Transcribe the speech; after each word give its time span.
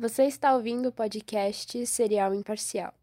Você 0.00 0.26
está 0.26 0.54
ouvindo 0.54 0.90
o 0.90 0.92
podcast 0.92 1.84
Serial 1.84 2.32
Imparcial. 2.32 2.94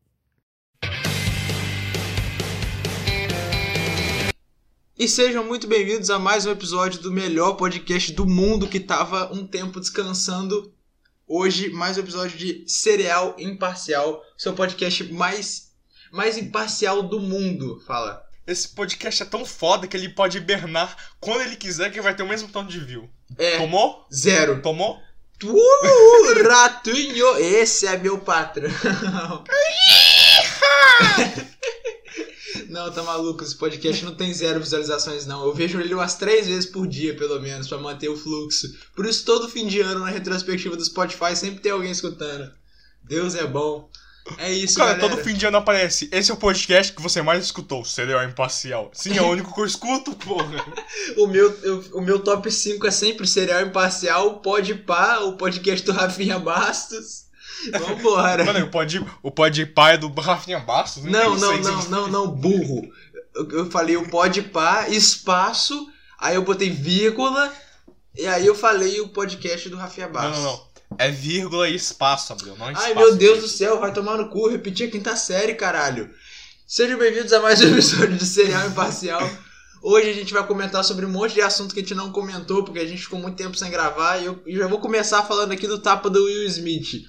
E 4.98 5.06
sejam 5.06 5.44
muito 5.44 5.68
bem-vindos 5.68 6.10
a 6.10 6.18
mais 6.18 6.46
um 6.46 6.52
episódio 6.52 7.02
do 7.02 7.12
melhor 7.12 7.56
podcast 7.56 8.14
do 8.14 8.26
mundo 8.26 8.70
que 8.70 8.80
tava 8.80 9.30
um 9.34 9.46
tempo 9.46 9.82
descansando. 9.82 10.74
Hoje, 11.28 11.70
mais 11.70 11.98
um 11.98 12.00
episódio 12.00 12.38
de 12.38 12.64
Serial 12.66 13.36
Imparcial, 13.38 14.24
seu 14.38 14.54
podcast 14.54 15.04
mais, 15.12 15.74
mais 16.14 16.38
imparcial 16.38 17.04
do 17.04 17.20
mundo. 17.20 17.82
Fala. 17.86 18.24
Esse 18.48 18.70
podcast 18.70 19.22
é 19.22 19.26
tão 19.26 19.44
foda 19.44 19.86
que 19.86 19.98
ele 19.98 20.08
pode 20.08 20.38
hibernar 20.38 20.96
quando 21.20 21.42
ele 21.42 21.58
quiser 21.58 21.92
que 21.92 22.00
vai 22.00 22.16
ter 22.16 22.24
o 22.24 22.30
mesmo 22.30 22.48
tanto 22.48 22.72
de 22.72 22.80
view. 22.80 23.10
É, 23.38 23.58
Tomou? 23.58 24.08
zero. 24.14 24.62
Tomou? 24.62 24.98
Uh, 25.44 26.48
ratinho, 26.48 27.38
esse 27.38 27.86
é 27.86 27.98
meu 27.98 28.20
patrão. 28.20 28.70
Não, 32.70 32.92
tá 32.92 33.04
maluco, 33.04 33.44
esse 33.44 33.56
podcast 33.56 34.04
não 34.04 34.16
tem 34.16 34.34
zero 34.34 34.60
visualizações 34.60 35.26
não. 35.26 35.46
Eu 35.46 35.54
vejo 35.54 35.80
ele 35.80 35.94
umas 35.94 36.16
três 36.16 36.48
vezes 36.48 36.66
por 36.66 36.88
dia, 36.88 37.16
pelo 37.16 37.40
menos, 37.42 37.68
pra 37.68 37.78
manter 37.78 38.10
o 38.10 38.18
fluxo. 38.18 38.68
Por 38.96 39.06
isso, 39.06 39.24
todo 39.26 39.50
fim 39.50 39.68
de 39.68 39.80
ano, 39.82 40.02
na 40.02 40.10
retrospectiva 40.10 40.76
do 40.76 40.84
Spotify, 40.84 41.36
sempre 41.36 41.62
tem 41.62 41.72
alguém 41.72 41.92
escutando. 41.92 42.52
Deus 43.04 43.36
é 43.36 43.46
bom. 43.46 43.90
É 44.40 44.52
isso, 44.52 44.78
Cara, 44.80 44.94
galera. 44.96 45.10
todo 45.16 45.24
fim 45.24 45.34
de 45.36 45.46
ano 45.46 45.58
aparece. 45.58 46.10
Esse 46.12 46.32
é 46.32 46.34
o 46.34 46.38
podcast 46.38 46.92
que 46.94 47.02
você 47.02 47.22
mais 47.22 47.44
escutou, 47.44 47.86
Serial 47.86 48.24
Imparcial. 48.24 48.90
Sim, 48.94 49.16
é 49.18 49.22
o 49.22 49.28
único 49.30 49.54
que 49.54 49.62
eu 49.62 49.66
escuto, 49.66 50.16
porra. 50.16 50.66
O 51.18 51.28
meu, 51.28 51.52
eu- 51.62 51.84
o 51.94 52.02
meu 52.02 52.20
top 52.20 52.52
5 52.52 52.88
é 52.88 52.92
sempre 52.92 53.28
Serial 53.28 53.62
Imparcial, 53.62 54.40
Pode 54.40 54.74
Pá, 54.74 55.20
o 55.20 55.34
podcast 55.38 55.86
do 55.86 55.92
Rafinha 55.92 56.40
Bastos. 56.40 57.26
Vambora. 57.72 58.44
Mano, 58.44 58.66
o 58.66 58.70
pod, 58.72 59.06
o 59.24 59.32
pod 59.32 59.66
pai 59.68 59.98
do 59.98 60.10
Rafinha 60.20 60.60
Bastos? 60.60 61.04
Não, 61.04 61.36
não, 61.36 61.38
não, 61.38 61.54
eles- 61.54 61.90
não, 61.90 62.08
não, 62.08 62.28
burro. 62.28 62.82
Eu, 63.36 63.50
eu 63.52 63.72
falei 63.72 63.96
o 63.98 64.08
pode 64.10 64.42
pá, 64.42 64.88
espaço, 64.90 65.88
aí 66.20 66.36
eu 66.36 66.42
botei 66.44 66.70
vírgula, 66.70 67.52
e 68.18 68.26
aí 68.28 68.46
eu 68.46 68.56
falei 68.56 69.00
o 69.02 69.10
podcast 69.10 69.70
do 69.70 69.78
Rafinha 69.78 70.08
Não, 70.08 70.14
Bastos. 70.14 70.44
não, 70.44 70.52
não. 70.52 70.75
É 70.98 71.10
vírgula 71.10 71.68
e 71.68 71.76
espaço, 71.76 72.32
Abril, 72.32 72.56
não 72.58 72.72
espaço. 72.72 72.88
Ai, 72.88 72.94
meu 72.94 73.16
Deus 73.16 73.40
do 73.40 73.48
céu, 73.48 73.80
vai 73.80 73.92
tomar 73.92 74.18
no 74.18 74.30
cu, 74.30 74.48
repeti 74.48 74.84
a 74.84 74.90
quinta 74.90 75.16
série, 75.16 75.56
caralho. 75.56 76.10
Sejam 76.68 76.98
bem-vindos 76.98 77.34
a 77.34 77.42
mais 77.42 77.62
um 77.62 77.68
episódio 77.74 78.18
de 78.18 78.26
Serial 78.26 78.68
Imparcial. 78.68 79.30
Hoje 79.84 80.10
a 80.10 80.14
gente 80.14 80.34
vai 80.34 80.46
comentar 80.48 80.84
sobre 80.84 81.06
um 81.06 81.10
monte 81.10 81.34
de 81.34 81.42
assunto 81.42 81.74
que 81.74 81.80
a 81.80 81.84
gente 81.84 81.94
não 81.96 82.12
comentou, 82.12 82.64
porque 82.64 82.80
a 82.80 82.88
gente 82.88 83.04
ficou 83.04 83.20
muito 83.20 83.36
tempo 83.36 83.58
sem 83.58 83.70
gravar, 83.70 84.20
e 84.20 84.26
eu, 84.26 84.42
já 84.48 84.68
vou 84.68 84.80
começar 84.80 85.24
falando 85.24 85.52
aqui 85.52 85.68
do 85.68 85.80
tapa 85.80 86.10
do 86.10 86.24
Will 86.24 86.46
Smith. 86.46 87.04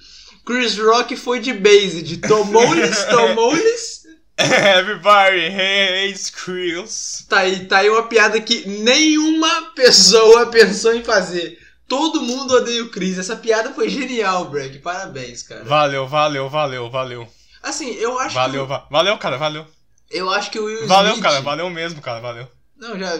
Chris 0.45 0.77
Rock 0.77 1.15
foi 1.15 1.39
de 1.39 1.53
based, 1.53 2.17
tomou-lhes, 2.17 3.03
tomou-lhes, 3.09 3.97
Everybody 4.39 5.47
hates 5.47 6.29
Chris. 6.29 7.25
Tá 7.27 7.39
aí, 7.39 7.65
tá 7.65 7.79
aí 7.79 7.89
uma 7.89 8.03
piada 8.03 8.39
que 8.39 8.67
nenhuma 8.67 9.71
pessoa 9.75 10.45
pensou 10.51 10.93
em 10.93 11.03
fazer. 11.03 11.57
Todo 11.87 12.21
mundo 12.21 12.53
odeia 12.55 12.83
o 12.83 12.89
Chris. 12.89 13.17
Essa 13.17 13.35
piada 13.35 13.73
foi 13.73 13.89
genial, 13.89 14.49
Breck. 14.49 14.79
Parabéns, 14.79 15.41
cara. 15.43 15.63
Valeu, 15.63 16.07
valeu, 16.07 16.49
valeu, 16.49 16.89
valeu. 16.89 17.27
Assim, 17.63 17.91
eu 17.95 18.19
acho 18.19 18.35
Valeu, 18.35 18.63
que. 18.63 18.69
va- 18.69 18.87
valeu, 18.91 19.17
cara, 19.17 19.37
valeu. 19.37 19.65
Eu 20.09 20.29
acho 20.29 20.51
que 20.51 20.59
o 20.59 20.65
Will 20.65 20.87
Valeu, 20.87 21.11
Smith. 21.13 21.23
cara, 21.23 21.41
valeu 21.41 21.69
mesmo, 21.69 22.01
cara, 22.01 22.19
valeu. 22.19 22.47
Não, 22.77 22.97
já, 22.99 23.17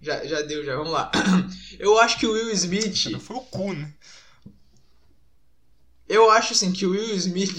já. 0.00 0.24
Já 0.24 0.42
deu, 0.42 0.64
já. 0.64 0.76
Vamos 0.76 0.92
lá. 0.92 1.10
Eu 1.78 1.98
acho 1.98 2.18
que 2.18 2.26
o 2.26 2.32
Will 2.32 2.50
Smith. 2.52 3.18
Foi 3.20 3.36
o 3.36 3.40
cu, 3.40 3.72
né? 3.72 3.92
Eu 6.08 6.30
acho 6.30 6.52
assim 6.52 6.72
que 6.72 6.86
o 6.86 6.90
Will 6.90 7.14
Smith. 7.16 7.52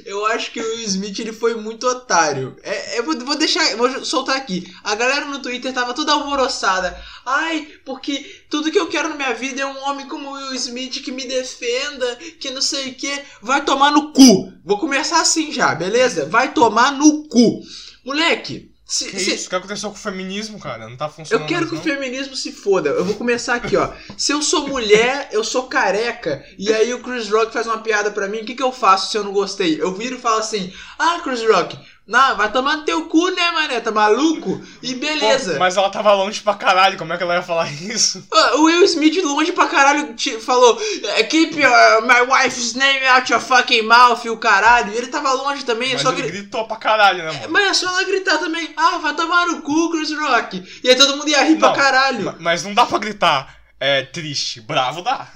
Eu 0.06 0.26
acho 0.28 0.52
que 0.52 0.62
o 0.62 0.64
Will 0.64 0.86
Smith 0.86 1.20
ele 1.20 1.34
foi 1.34 1.56
muito 1.56 1.86
otário. 1.88 2.56
É, 2.64 3.00
eu 3.00 3.04
vou, 3.04 3.18
vou 3.20 3.36
deixar, 3.36 3.76
vou 3.76 4.06
soltar 4.06 4.38
aqui. 4.38 4.66
A 4.84 4.96
galera 4.96 5.26
no 5.26 5.40
Twitter 5.40 5.74
tava 5.74 5.94
toda 5.94 6.14
alvoroçada. 6.14 6.98
Ai, 7.26 7.68
porque 7.86 8.44
tudo 8.50 8.72
que 8.72 8.80
eu 8.80 8.88
quero 8.88 9.10
na 9.10 9.16
minha 9.16 9.34
vida 9.34 9.62
é 9.62 9.66
um 9.66 9.84
homem 9.84 10.08
como 10.08 10.30
o 10.30 10.34
Will 10.34 10.56
Smith 10.56 11.04
que 11.04 11.12
me 11.12 11.28
defenda, 11.28 12.16
que 12.40 12.52
não 12.52 12.62
sei 12.62 12.90
o 12.90 12.96
que. 12.96 13.22
Vai 13.42 13.64
tomar 13.64 13.92
no 13.92 14.14
cu. 14.14 14.54
Vou 14.64 14.80
começar 14.80 15.22
assim 15.22 15.52
já, 15.52 15.76
beleza? 15.76 16.26
Vai 16.26 16.54
tomar 16.54 16.94
no 16.94 17.28
cu. 17.28 17.62
Moleque, 18.06 18.69
se, 18.90 19.06
Que 19.06 19.20
se- 19.20 19.36
isso? 19.36 19.46
O 19.48 19.50
que 19.50 19.56
aconteceu 19.56 19.90
com 19.90 19.96
o 19.96 20.00
feminismo, 20.00 20.60
cara? 20.60 20.90
Não 20.90 20.98
tá 20.98 21.06
eu 21.06 21.10
funcionando. 21.12 21.48
quero 21.48 21.68
que 21.68 21.74
o 21.74 21.78
não? 21.78 21.84
feminismo 21.84 22.36
se 22.36 22.52
foda. 22.52 22.90
Eu 22.90 23.06
vou 23.06 23.16
começar 23.16 23.56
aqui, 23.56 23.78
ó. 23.78 23.92
Se 24.18 24.32
eu 24.32 24.42
sou 24.42 24.68
mulher, 24.68 25.30
eu 25.32 25.44
sou 25.44 25.68
careca, 25.68 26.44
e 26.58 26.74
aí 26.74 26.94
o 26.94 27.00
Chris 27.02 27.30
Rock 27.30 27.54
faz 27.54 27.68
uma 27.68 27.78
piada 27.84 28.10
pra 28.12 28.28
mim, 28.28 28.40
o 28.40 28.46
que, 28.46 28.56
que 28.56 28.64
eu 28.64 28.72
faço 28.72 29.12
se 29.12 29.18
eu 29.18 29.24
não 29.24 29.32
gostei? 29.32 29.80
Eu 29.82 29.94
viro 29.94 30.16
e 30.16 30.20
falo 30.20 30.40
assim: 30.40 30.74
Ah, 30.98 31.22
Chris 31.24 31.42
Rock, 31.44 31.78
não, 32.10 32.36
vai 32.36 32.52
tomar 32.52 32.78
no 32.78 32.84
teu 32.84 33.06
cu, 33.08 33.30
né, 33.30 33.52
mané? 33.52 33.80
Tá 33.80 33.92
maluco? 33.92 34.60
E 34.82 34.96
beleza. 34.96 35.54
Pô, 35.54 35.60
mas 35.60 35.78
ela 35.78 35.90
tava 35.92 36.12
longe 36.14 36.42
pra 36.42 36.56
caralho, 36.56 36.98
como 36.98 37.14
é 37.14 37.18
que 37.18 37.24
ela 37.24 37.36
ia 37.36 37.44
falar 37.44 37.72
isso? 37.72 38.26
O 38.56 38.64
Will 38.64 38.84
Smith 38.84 39.24
longe 39.24 39.52
pra 39.52 39.68
caralho 39.68 40.16
falou 40.42 40.82
"Eh, 41.04 41.24
Keep 41.24 41.56
your, 41.60 42.02
my 42.02 42.22
wife's 42.30 42.74
name 42.74 43.06
out 43.06 43.32
your 43.32 43.40
fucking 43.40 43.84
mouth, 43.84 44.26
o 44.26 44.38
caralho. 44.38 44.92
Ele 44.94 45.08
tava 45.08 45.32
longe 45.34 45.64
também, 45.64 45.94
Mas 45.94 46.02
só 46.02 46.12
ele 46.12 46.24
gritou 46.24 46.66
pra 46.68 46.78
caralho, 46.78 47.20
né, 47.24 47.32
mano? 47.32 47.50
Mas 47.54 47.68
é 47.68 47.74
só 47.76 47.88
ela 47.88 48.04
gritar 48.04 48.40
também, 48.40 48.74
ah, 48.76 48.98
vai 48.98 49.14
tomar 49.16 49.46
no 49.46 49.62
cu, 49.62 49.92
Chris 49.92 50.12
Rock. 50.12 50.64
E 50.84 50.90
aí 50.90 50.96
todo 50.96 51.16
mundo 51.16 51.30
ia 51.30 51.44
rir 51.44 51.58
pra 51.60 51.70
Não, 51.70 51.76
caralho. 51.76 52.26
Ma- 52.26 52.36
Mas 52.40 52.64
não 52.64 52.74
dá 52.74 52.86
pra 52.88 52.98
gritar 52.98 53.56
é, 53.80 54.02
triste. 54.02 54.60
Bravo 54.62 55.04
dá. 55.04 55.28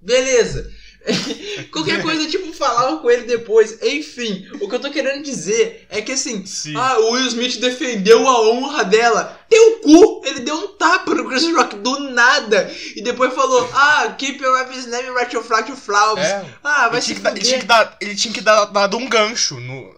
Beleza. 0.00 0.70
Qualquer 1.70 2.02
coisa, 2.02 2.26
tipo, 2.28 2.52
falava 2.52 2.98
com 2.98 3.10
ele 3.10 3.24
depois. 3.24 3.78
Enfim, 3.82 4.48
o 4.60 4.68
que 4.68 4.74
eu 4.74 4.80
tô 4.80 4.90
querendo 4.90 5.22
dizer 5.22 5.86
é 5.90 6.00
que 6.00 6.12
assim, 6.12 6.44
Sim. 6.46 6.74
ah, 6.76 6.98
o 6.98 7.12
Will 7.12 7.26
Smith 7.26 7.60
defendeu 7.60 8.26
a 8.26 8.48
honra 8.48 8.84
dela. 8.84 9.38
Teu 9.48 9.80
cu! 9.80 10.22
Ele 10.24 10.40
deu 10.40 10.56
um 10.56 10.68
tapa 10.68 11.14
no 11.14 11.28
Chris 11.28 11.44
Rock 11.54 11.76
do 11.76 11.98
nada. 12.10 12.72
E 12.96 13.02
depois 13.02 13.34
falou, 13.34 13.68
ah, 13.74 14.14
keep 14.16 14.42
your 14.42 14.52
wife's 14.58 14.86
name 14.86 15.10
right 15.10 15.34
your 15.34 15.44
flowers. 15.44 16.26
É. 16.26 16.44
Ah, 16.62 16.88
vai 16.88 16.98
Ele 16.98 17.02
se 17.02 17.14
tinha, 17.14 17.18
que 17.18 17.22
dar, 17.22 17.36
ele, 17.36 17.44
tinha 17.44 17.58
que 17.60 17.66
dar, 17.66 17.96
ele 18.00 18.14
tinha 18.14 18.34
que 18.34 18.40
dar 18.40 18.64
dado 18.66 18.96
um 18.96 19.08
gancho 19.08 19.60
no. 19.60 19.94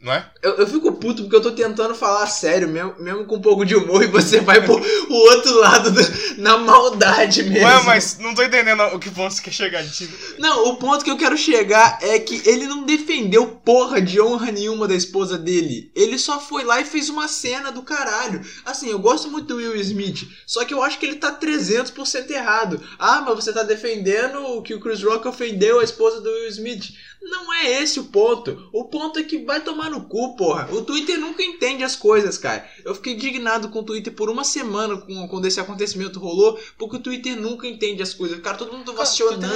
Não 0.00 0.12
é? 0.12 0.30
Eu, 0.40 0.54
eu 0.54 0.66
fico 0.68 0.92
puto 0.92 1.22
porque 1.22 1.34
eu 1.36 1.40
tô 1.42 1.50
tentando 1.50 1.94
falar 1.94 2.26
sério, 2.28 2.68
mesmo, 2.68 2.94
mesmo 3.00 3.24
com 3.26 3.36
um 3.36 3.40
pouco 3.40 3.64
de 3.66 3.74
humor, 3.74 4.02
e 4.04 4.06
você 4.06 4.40
vai 4.40 4.64
pro 4.64 4.74
o 4.76 5.14
outro 5.14 5.58
lado 5.58 5.90
da- 5.90 6.02
na 6.36 6.56
maldade 6.58 7.42
mesmo. 7.42 7.66
Ué, 7.66 7.82
mas 7.84 8.18
não 8.18 8.34
tô 8.34 8.42
entendendo 8.44 8.80
o 8.94 8.98
que 9.00 9.10
ponto 9.10 9.34
você 9.34 9.42
quer 9.42 9.52
chegar 9.52 9.82
de 9.82 10.08
Não, 10.38 10.68
o 10.68 10.76
ponto 10.76 11.04
que 11.04 11.10
eu 11.10 11.16
quero 11.16 11.36
chegar 11.36 11.98
é 12.00 12.18
que 12.20 12.40
ele 12.48 12.66
não 12.66 12.84
defendeu 12.84 13.46
porra 13.64 14.00
de 14.00 14.20
honra 14.20 14.52
nenhuma 14.52 14.86
da 14.86 14.94
esposa 14.94 15.36
dele. 15.36 15.90
Ele 15.94 16.16
só 16.18 16.38
foi 16.40 16.62
lá 16.62 16.80
e 16.80 16.84
fez 16.84 17.08
uma 17.08 17.26
cena 17.26 17.72
do 17.72 17.82
caralho. 17.82 18.40
Assim, 18.64 18.88
eu 18.90 18.98
gosto 19.00 19.28
muito 19.30 19.48
do 19.48 19.56
Will 19.56 19.74
Smith, 19.76 20.28
só 20.46 20.64
que 20.64 20.72
eu 20.72 20.82
acho 20.82 20.98
que 20.98 21.06
ele 21.06 21.16
tá 21.16 21.32
300% 21.32 22.30
errado. 22.30 22.80
Ah, 22.98 23.22
mas 23.26 23.34
você 23.34 23.52
tá 23.52 23.62
defendendo 23.64 24.62
que 24.62 24.74
o 24.74 24.80
Chris 24.80 25.02
Rock 25.02 25.26
ofendeu 25.26 25.80
a 25.80 25.84
esposa 25.84 26.20
do 26.20 26.30
Will 26.30 26.48
Smith. 26.48 26.92
Não 27.20 27.52
é 27.52 27.82
esse 27.82 27.98
o 27.98 28.04
ponto. 28.04 28.68
O 28.72 28.84
ponto 28.84 29.18
é 29.18 29.24
que 29.24 29.44
vai 29.44 29.60
tomar 29.60 29.90
no 29.90 30.02
cu, 30.02 30.27
porra. 30.36 30.68
O 30.72 30.82
Twitter 30.82 31.18
nunca 31.18 31.42
entende 31.42 31.82
as 31.84 31.94
coisas, 31.96 32.36
cara. 32.38 32.68
Eu 32.84 32.94
fiquei 32.94 33.14
indignado 33.14 33.68
com 33.68 33.80
o 33.80 33.82
Twitter 33.84 34.12
por 34.12 34.28
uma 34.30 34.44
semana 34.44 34.96
com- 34.96 35.28
quando 35.28 35.46
esse 35.46 35.60
acontecimento 35.60 36.18
rolou, 36.20 36.58
porque 36.76 36.96
o 36.96 37.00
Twitter 37.00 37.36
nunca 37.40 37.66
entende 37.66 38.02
as 38.02 38.12
coisas. 38.14 38.40
Cara, 38.40 38.56
todo 38.56 38.72
mundo 38.72 38.86
não 38.86 38.94
vacionando 38.94 39.46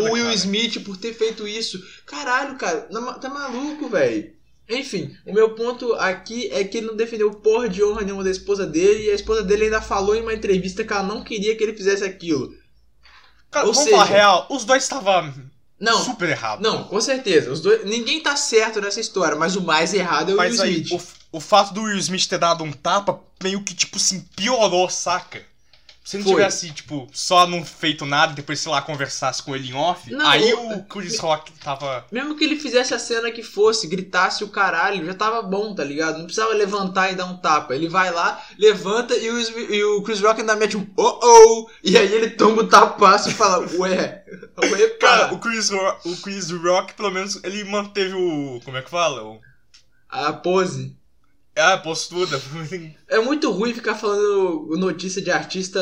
o 0.00 0.12
Will 0.12 0.24
cara. 0.24 0.34
Smith 0.34 0.82
por 0.84 0.96
ter 0.96 1.12
feito 1.14 1.46
isso. 1.46 1.80
Caralho, 2.06 2.56
cara, 2.56 2.88
na- 2.90 3.14
tá 3.14 3.28
maluco, 3.28 3.88
velho. 3.88 4.36
Enfim, 4.70 5.16
o 5.26 5.32
meu 5.32 5.54
ponto 5.54 5.94
aqui 5.94 6.48
é 6.52 6.62
que 6.62 6.76
ele 6.76 6.88
não 6.88 6.94
defendeu 6.96 7.30
porra 7.30 7.68
de 7.70 7.82
honra 7.82 8.02
nenhuma 8.02 8.22
da 8.22 8.30
esposa 8.30 8.66
dele 8.66 9.04
e 9.06 9.10
a 9.10 9.14
esposa 9.14 9.42
dele 9.42 9.64
ainda 9.64 9.80
falou 9.80 10.14
em 10.14 10.20
uma 10.20 10.34
entrevista 10.34 10.84
que 10.84 10.92
ela 10.92 11.02
não 11.02 11.24
queria 11.24 11.56
que 11.56 11.64
ele 11.64 11.72
fizesse 11.74 12.04
aquilo. 12.04 12.52
Cara, 13.50 13.66
Ou 13.66 13.72
vamos 13.72 13.88
falar 13.90 14.04
seja- 14.06 14.14
real, 14.18 14.46
os 14.50 14.66
dois 14.66 14.82
estavam 14.82 15.32
Não, 15.80 16.04
super 16.04 16.28
errados. 16.28 16.62
não, 16.62 16.84
com 16.84 17.00
certeza. 17.00 17.52
Os 17.52 17.60
dois, 17.60 17.84
ninguém 17.84 18.20
tá 18.20 18.34
certo 18.36 18.80
nessa 18.80 19.00
história, 19.00 19.36
mas 19.36 19.54
o 19.56 19.62
mais 19.62 19.94
errado 19.94 20.30
é 20.32 20.34
o 20.34 20.36
Mas 20.36 20.54
Will 20.54 20.62
aí, 20.62 20.82
Smith. 20.82 21.02
o, 21.32 21.36
o 21.38 21.40
fato 21.40 21.72
do 21.72 21.82
Will 21.82 21.98
Smith 21.98 22.26
ter 22.26 22.38
dado 22.38 22.64
um 22.64 22.72
tapa 22.72 23.20
meio 23.42 23.62
que, 23.62 23.74
tipo 23.74 23.96
assim, 23.96 24.20
piorou, 24.34 24.90
saca? 24.90 25.42
Se 26.08 26.16
ele 26.16 26.24
Foi. 26.24 26.32
tivesse, 26.36 26.70
tipo, 26.70 27.06
só 27.12 27.46
não 27.46 27.62
feito 27.62 28.06
nada 28.06 28.32
e 28.32 28.36
depois, 28.36 28.58
sei 28.58 28.72
lá, 28.72 28.80
conversasse 28.80 29.42
com 29.42 29.54
ele 29.54 29.68
em 29.68 29.74
off, 29.74 30.10
Não, 30.10 30.26
aí 30.26 30.54
o- 30.54 30.82
Chris 30.84 31.18
Rock 31.18 31.52
tava. 31.62 32.06
Mesmo 32.10 32.34
que 32.34 32.44
ele 32.44 32.56
fizesse 32.58 32.94
a 32.94 32.98
cena 32.98 33.30
que 33.30 33.42
fosse, 33.42 33.86
gritasse 33.86 34.42
o 34.42 34.48
caralho, 34.48 35.04
já 35.04 35.12
tava 35.12 35.42
bom, 35.42 35.74
tá 35.74 35.84
ligado? 35.84 36.16
Não 36.16 36.24
precisava 36.24 36.54
levantar 36.54 37.12
e 37.12 37.14
dar 37.14 37.26
um 37.26 37.36
tapa. 37.36 37.74
Ele 37.74 37.90
vai 37.90 38.10
lá, 38.10 38.42
levanta 38.58 39.14
e 39.14 39.28
o, 39.28 39.38
e 39.70 39.84
o 39.84 40.02
Chris 40.02 40.22
Rock 40.22 40.40
ainda 40.40 40.56
mete 40.56 40.78
um 40.78 40.86
oh 40.96 41.20
oh! 41.22 41.70
E 41.84 41.94
aí 41.98 42.10
ele 42.10 42.30
toma 42.30 42.62
o 42.62 42.66
tapaço 42.66 43.28
e 43.28 43.34
fala, 43.34 43.58
ué, 43.76 44.24
ué, 44.64 44.88
Cara, 44.98 45.34
o 45.34 45.38
Chris, 45.38 45.68
Ro- 45.68 45.96
o 46.06 46.16
Chris 46.22 46.50
Rock, 46.50 46.94
pelo 46.94 47.10
menos, 47.10 47.38
ele 47.44 47.64
manteve 47.64 48.14
o. 48.14 48.62
Como 48.64 48.78
é 48.78 48.80
que 48.82 48.88
fala? 48.88 49.22
O- 49.24 49.40
A 50.08 50.32
pose. 50.32 50.96
Ah, 51.58 51.76
postura. 51.78 52.40
É 53.08 53.18
muito 53.20 53.50
ruim 53.50 53.74
ficar 53.74 53.94
falando 53.94 54.76
notícia 54.78 55.20
de 55.20 55.30
artista 55.30 55.80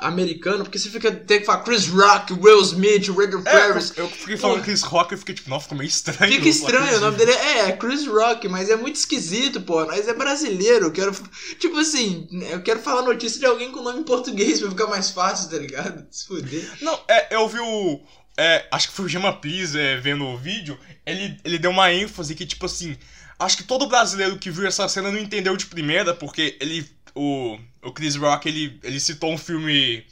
americano, 0.00 0.64
porque 0.64 0.78
você 0.78 0.88
fica 0.88 1.10
tem 1.12 1.40
que 1.40 1.46
falar 1.46 1.62
Chris 1.62 1.86
Rock, 1.88 2.32
Will 2.32 2.60
Smith, 2.62 3.08
Rick 3.08 3.36
É, 3.46 3.50
Ferris. 3.50 3.92
eu 3.96 4.08
fiquei 4.08 4.36
falando 4.36 4.62
Chris 4.62 4.82
Rock 4.82 5.14
e 5.14 5.16
fiquei 5.16 5.34
tipo, 5.34 5.50
não, 5.50 5.60
ficou 5.60 5.76
meio 5.76 5.88
estranho. 5.88 6.32
Fica 6.32 6.48
estranho, 6.48 6.96
o 6.96 7.00
nome 7.00 7.16
dele 7.16 7.32
é, 7.32 7.68
é 7.68 7.72
Chris 7.72 8.06
Rock, 8.06 8.48
mas 8.48 8.70
é 8.70 8.76
muito 8.76 8.96
esquisito, 8.96 9.60
pô. 9.60 9.84
Nós 9.84 10.08
é 10.08 10.14
brasileiro, 10.14 10.86
eu 10.86 10.92
quero. 10.92 11.12
Tipo 11.58 11.78
assim, 11.78 12.26
eu 12.50 12.62
quero 12.62 12.80
falar 12.80 13.02
notícia 13.02 13.38
de 13.38 13.46
alguém 13.46 13.70
com 13.70 13.82
nome 13.82 14.00
em 14.00 14.04
português 14.04 14.60
pra 14.60 14.70
ficar 14.70 14.86
mais 14.86 15.10
fácil, 15.10 15.50
tá 15.50 15.58
ligado? 15.58 16.06
Se 16.10 16.26
fuder. 16.26 16.68
Não, 16.80 16.98
é, 17.08 17.34
eu 17.34 17.46
vi 17.48 17.58
o. 17.60 18.00
é, 18.36 18.66
acho 18.70 18.88
que 18.88 18.94
foi 18.94 19.04
o 19.04 19.08
Gema 19.08 19.32
Pis 19.32 19.74
é, 19.74 19.96
vendo 19.96 20.24
o 20.24 20.38
vídeo. 20.38 20.78
Ele, 21.04 21.36
ele 21.44 21.58
deu 21.58 21.70
uma 21.70 21.92
ênfase 21.92 22.34
que, 22.34 22.46
tipo 22.46 22.66
assim. 22.66 22.96
Acho 23.44 23.56
que 23.56 23.64
todo 23.64 23.88
brasileiro 23.88 24.38
que 24.38 24.50
viu 24.50 24.66
essa 24.66 24.88
cena 24.88 25.10
não 25.10 25.18
entendeu 25.18 25.56
de 25.56 25.66
primeira, 25.66 26.14
porque 26.14 26.56
ele. 26.60 26.88
O, 27.14 27.58
o 27.82 27.92
Chris 27.92 28.16
Rock, 28.16 28.48
ele, 28.48 28.80
ele 28.82 28.98
citou 28.98 29.30
um 29.32 29.36
filme 29.36 30.06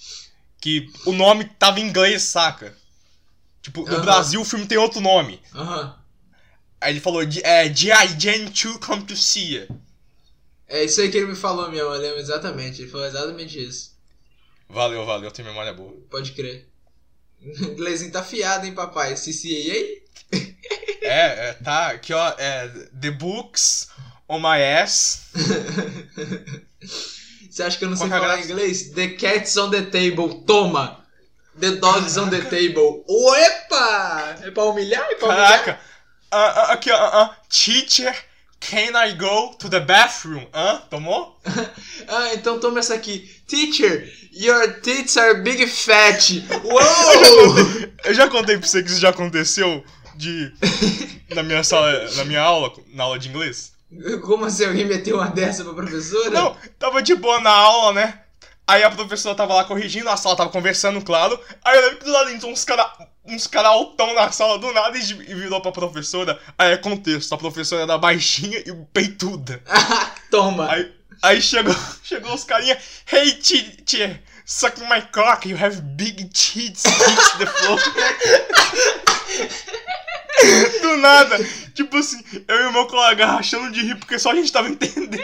que 0.60 0.90
o 1.06 1.12
nome 1.12 1.44
tava 1.58 1.80
em 1.80 1.88
inglês, 1.88 2.22
saca? 2.24 2.76
Tipo, 3.62 3.88
no. 3.88 4.00
Brasil 4.00 4.40
o 4.40 4.44
filme 4.44 4.66
tem 4.66 4.76
outro 4.76 5.00
nome. 5.00 5.40
Aham. 5.54 5.96
Aí 6.80 6.92
ele 6.92 7.00
falou, 7.00 7.22
é, 7.22 7.72
G.I. 7.72 8.18
Jane 8.18 8.50
2 8.50 8.78
Come 8.78 9.04
to 9.04 9.16
See 9.16 9.54
ya. 9.54 9.68
É 10.66 10.84
isso 10.84 11.00
aí 11.00 11.10
que 11.10 11.16
ele 11.16 11.26
me 11.26 11.36
falou 11.36 11.70
mesmo, 11.70 11.88
eu 11.92 12.00
lembro 12.00 12.18
exatamente. 12.18 12.82
Ele 12.82 12.90
falou 12.90 13.06
exatamente 13.06 13.62
isso. 13.62 13.96
Valeu, 14.68 15.04
valeu, 15.04 15.30
tem 15.30 15.44
memória 15.44 15.72
boa. 15.72 15.92
Pode 16.10 16.32
crer. 16.32 16.68
O 17.42 17.64
inglesinho 17.72 18.12
tá 18.12 18.22
fiado, 18.22 18.66
hein, 18.66 18.74
papai? 18.74 19.14
CCA 19.14 20.02
é, 21.08 21.52
tá, 21.64 21.88
aqui 21.88 22.12
ó, 22.12 22.34
é 22.38 22.68
The 23.00 23.10
Books 23.10 23.88
on 24.28 24.38
My 24.40 24.62
Ass. 24.82 25.22
Você 27.50 27.62
acha 27.64 27.78
que 27.78 27.84
eu 27.84 27.90
não 27.90 27.96
sei 27.96 28.08
Qual 28.08 28.20
que 28.20 28.24
é 28.24 28.28
falar 28.28 28.36
graça? 28.36 28.52
inglês? 28.52 28.90
The 28.90 29.08
cat's 29.08 29.56
on 29.56 29.70
the 29.70 29.82
table, 29.82 30.42
toma! 30.46 31.00
The 31.58 31.72
dog's 31.72 32.16
on 32.16 32.30
the 32.30 32.40
table. 32.42 33.04
Opa! 33.08 34.36
É 34.42 34.50
pra 34.50 34.64
humilhar? 34.64 35.02
É 35.10 35.14
pra 35.16 35.28
humilhar? 35.28 35.64
Caraca! 35.64 35.80
Ah, 36.30 36.38
ah, 36.38 36.72
aqui, 36.72 36.90
ó. 36.92 36.96
ah, 36.96 37.22
ah. 37.22 37.36
Teacher, 37.48 38.14
can 38.60 38.92
I 38.94 39.12
go 39.14 39.54
to 39.58 39.68
the 39.68 39.80
bathroom? 39.80 40.46
Hã? 40.54 40.82
Tomou? 40.88 41.38
Ah, 42.08 42.34
então 42.34 42.58
toma 42.58 42.80
essa 42.80 42.94
aqui. 42.94 43.28
Teacher, 43.46 44.10
your 44.32 44.80
tits 44.80 45.16
are 45.16 45.42
big 45.42 45.64
fat. 45.66 46.18
Uou! 46.64 47.54
Eu 48.04 48.14
já 48.14 48.28
contei 48.28 48.58
pra 48.58 48.66
você 48.66 48.82
que 48.82 48.90
isso 48.90 49.00
já 49.00 49.10
aconteceu 49.10 49.84
de. 50.20 50.52
na 51.34 51.42
minha 51.42 51.64
sala. 51.64 52.08
Na 52.16 52.24
minha 52.24 52.42
aula, 52.42 52.72
na 52.92 53.04
aula 53.04 53.18
de 53.18 53.28
inglês. 53.28 53.72
Como 54.22 54.44
assim 54.44 54.66
alguém 54.66 54.84
meteu 54.84 55.16
uma 55.16 55.26
dessa 55.26 55.64
pra 55.64 55.72
professora? 55.72 56.30
Não, 56.30 56.56
tava 56.78 57.02
de 57.02 57.14
boa 57.16 57.40
na 57.40 57.50
aula, 57.50 57.92
né? 57.92 58.20
Aí 58.64 58.84
a 58.84 58.90
professora 58.90 59.34
tava 59.34 59.52
lá 59.52 59.64
corrigindo, 59.64 60.08
a 60.08 60.16
sala 60.16 60.36
tava 60.36 60.50
conversando, 60.50 61.02
claro. 61.02 61.40
Aí 61.64 61.76
eu 61.76 61.82
lembro 61.82 61.98
que 61.98 62.04
do 62.04 62.12
lado 62.12 62.30
entrou 62.30 62.52
uns 62.52 62.64
cara, 62.64 62.88
uns 63.24 63.48
cara 63.48 63.66
altão 63.66 64.14
na 64.14 64.30
sala 64.30 64.60
do 64.60 64.72
nada 64.72 64.96
e 64.96 65.00
e 65.02 65.34
virou 65.34 65.60
pra 65.60 65.72
professora. 65.72 66.38
Aí 66.56 66.74
é 66.74 66.76
contexto, 66.76 67.34
a 67.34 67.38
professora 67.38 67.82
era 67.82 67.98
baixinha 67.98 68.60
e 68.60 68.72
peituda. 68.92 69.60
Toma. 70.30 70.70
Aí, 70.70 70.92
aí 71.20 71.42
chegou, 71.42 71.74
chegou 72.04 72.32
os 72.32 72.44
carinha, 72.44 72.78
hey 73.12 73.32
teacher, 73.32 74.22
suck 74.46 74.80
my 74.82 75.02
cock, 75.12 75.48
you 75.48 75.56
have 75.60 75.80
big 75.96 76.28
tits, 76.28 76.84
hits 76.84 77.38
the 77.38 77.46
floor. 77.46 77.80
Do 80.82 80.96
nada, 80.96 81.38
tipo 81.74 81.96
assim, 81.96 82.22
eu 82.48 82.56
e 82.56 82.66
o 82.66 82.72
meu 82.72 82.86
colega 82.86 83.26
rachando 83.26 83.70
de 83.70 83.80
rir 83.80 83.96
porque 83.96 84.18
só 84.18 84.30
a 84.30 84.34
gente 84.34 84.52
tava 84.52 84.68
entendendo. 84.68 85.16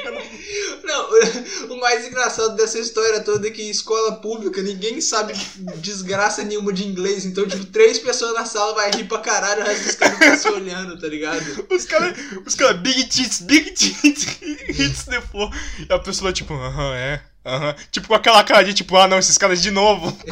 Não, 0.84 1.08
o 1.74 1.80
mais 1.80 2.06
engraçado 2.06 2.54
dessa 2.56 2.78
história 2.78 3.20
toda 3.20 3.48
é 3.48 3.50
que 3.50 3.62
escola 3.62 4.16
pública 4.16 4.62
ninguém 4.62 5.00
sabe 5.00 5.34
desgraça 5.76 6.44
nenhuma 6.44 6.72
de 6.72 6.86
inglês. 6.86 7.24
Então, 7.24 7.46
tipo, 7.46 7.64
três 7.66 7.98
pessoas 7.98 8.34
na 8.34 8.44
sala 8.44 8.74
vai 8.74 8.90
rir 8.90 9.04
pra 9.04 9.18
caralho, 9.18 9.62
o 9.62 9.64
resto 9.64 9.84
dos 9.84 9.94
caras 9.96 10.18
ficam 10.18 10.38
se 10.38 10.48
olhando, 10.48 10.98
tá 10.98 11.08
ligado? 11.08 11.66
Os 11.70 11.84
caras, 11.84 12.16
os 12.44 12.54
caras, 12.54 12.80
big 12.80 13.04
tits, 13.08 13.40
big 13.40 13.70
tits, 13.72 14.38
hits 14.68 15.04
the 15.04 15.20
floor. 15.20 15.50
E 15.88 15.92
a 15.92 15.98
pessoa, 15.98 16.32
tipo, 16.32 16.54
aham, 16.54 16.94
é, 16.94 17.22
aham. 17.46 17.74
Tipo, 17.90 18.08
com 18.08 18.14
aquela 18.14 18.42
cara 18.44 18.62
de, 18.64 18.74
tipo, 18.74 18.96
ah 18.96 19.06
não, 19.08 19.18
esses 19.18 19.38
caras 19.38 19.62
de 19.62 19.70
novo. 19.70 20.16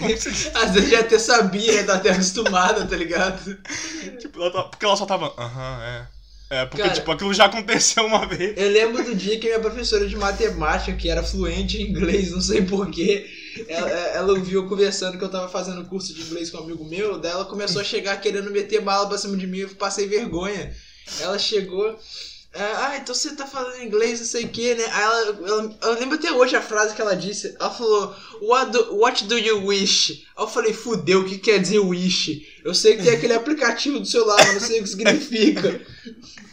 Às 0.55 0.72
vezes 0.75 0.90
já 0.90 1.00
até 1.00 1.19
sabia, 1.19 1.84
tá 1.84 1.94
até 1.94 2.11
acostumada, 2.11 2.84
tá 2.87 2.96
ligado? 2.96 3.56
tipo, 4.20 4.40
ela 4.40 4.50
tava- 4.50 4.69
porque 4.69 4.84
ela 4.84 4.96
só 4.96 5.06
tava, 5.06 5.32
aham, 5.38 5.82
é. 5.82 6.14
É, 6.50 6.66
porque, 6.66 6.82
Cara- 6.82 6.94
tipo, 6.94 7.11
aquilo 7.11 7.32
já 7.32 7.46
aconteceu 7.46 8.05
uma 8.05 8.26
vez. 8.26 8.56
Eu 8.56 8.70
lembro 8.70 9.02
do 9.02 9.14
dia 9.14 9.40
que 9.40 9.46
minha 9.46 9.58
professora 9.58 10.06
de 10.06 10.14
matemática, 10.14 10.96
que 10.96 11.08
era 11.08 11.22
fluente 11.22 11.78
em 11.81 11.88
inglês, 11.90 12.31
não 12.32 12.40
sei 12.40 12.62
porquê, 12.62 13.26
ela, 13.67 13.88
ela 13.90 14.32
ouviu 14.34 14.62
eu 14.62 14.69
conversando 14.69 15.17
que 15.19 15.25
eu 15.25 15.31
tava 15.31 15.49
fazendo 15.49 15.84
curso 15.87 16.12
de 16.14 16.20
inglês 16.20 16.50
com 16.50 16.58
um 16.58 16.64
amigo 16.64 16.84
meu, 16.84 17.19
daí 17.19 17.32
ela 17.32 17.46
começou 17.46 17.81
a 17.81 17.84
chegar 17.84 18.20
querendo 18.20 18.50
meter 18.50 18.82
bala 18.82 19.08
pra 19.08 19.17
cima 19.19 19.37
de 19.38 19.46
mim, 19.46 19.60
eu 19.60 19.69
passei 19.70 20.06
vergonha. 20.06 20.72
Ela 21.20 21.38
chegou. 21.38 21.99
Ah, 22.56 22.97
então 22.97 23.12
você 23.15 23.35
tá 23.35 23.47
falando 23.47 23.83
inglês, 23.83 24.21
não 24.21 24.27
sei 24.27 24.45
o 24.45 24.49
que, 24.49 24.75
né? 24.75 24.85
Aí 24.93 25.03
ela, 25.03 25.21
ela- 25.47 25.77
eu 25.83 25.93
lembro 25.99 26.15
até 26.17 26.31
hoje 26.33 26.55
a 26.55 26.62
frase 26.62 26.95
que 26.95 27.01
ela 27.01 27.17
disse. 27.17 27.55
Ela 27.59 27.71
falou, 27.71 28.15
What 28.43 28.71
do, 28.71 28.97
what 28.99 29.25
do 29.25 29.37
you 29.39 29.67
wish? 29.67 30.25
Aí 30.37 30.45
eu 30.45 30.49
falei, 30.49 30.73
fudeu, 30.73 31.21
o 31.21 31.25
que 31.25 31.39
quer 31.39 31.59
dizer 31.61 31.79
wish? 31.81 32.47
Eu 32.65 32.75
sei 32.75 32.97
que 32.97 33.03
tem 33.03 33.12
aquele 33.12 33.33
aplicativo 33.33 33.99
do 33.99 34.06
celular, 34.06 34.53
não 34.53 34.61
sei 34.61 34.81
o 34.81 34.83
que 34.85 34.89
significa. 34.89 35.81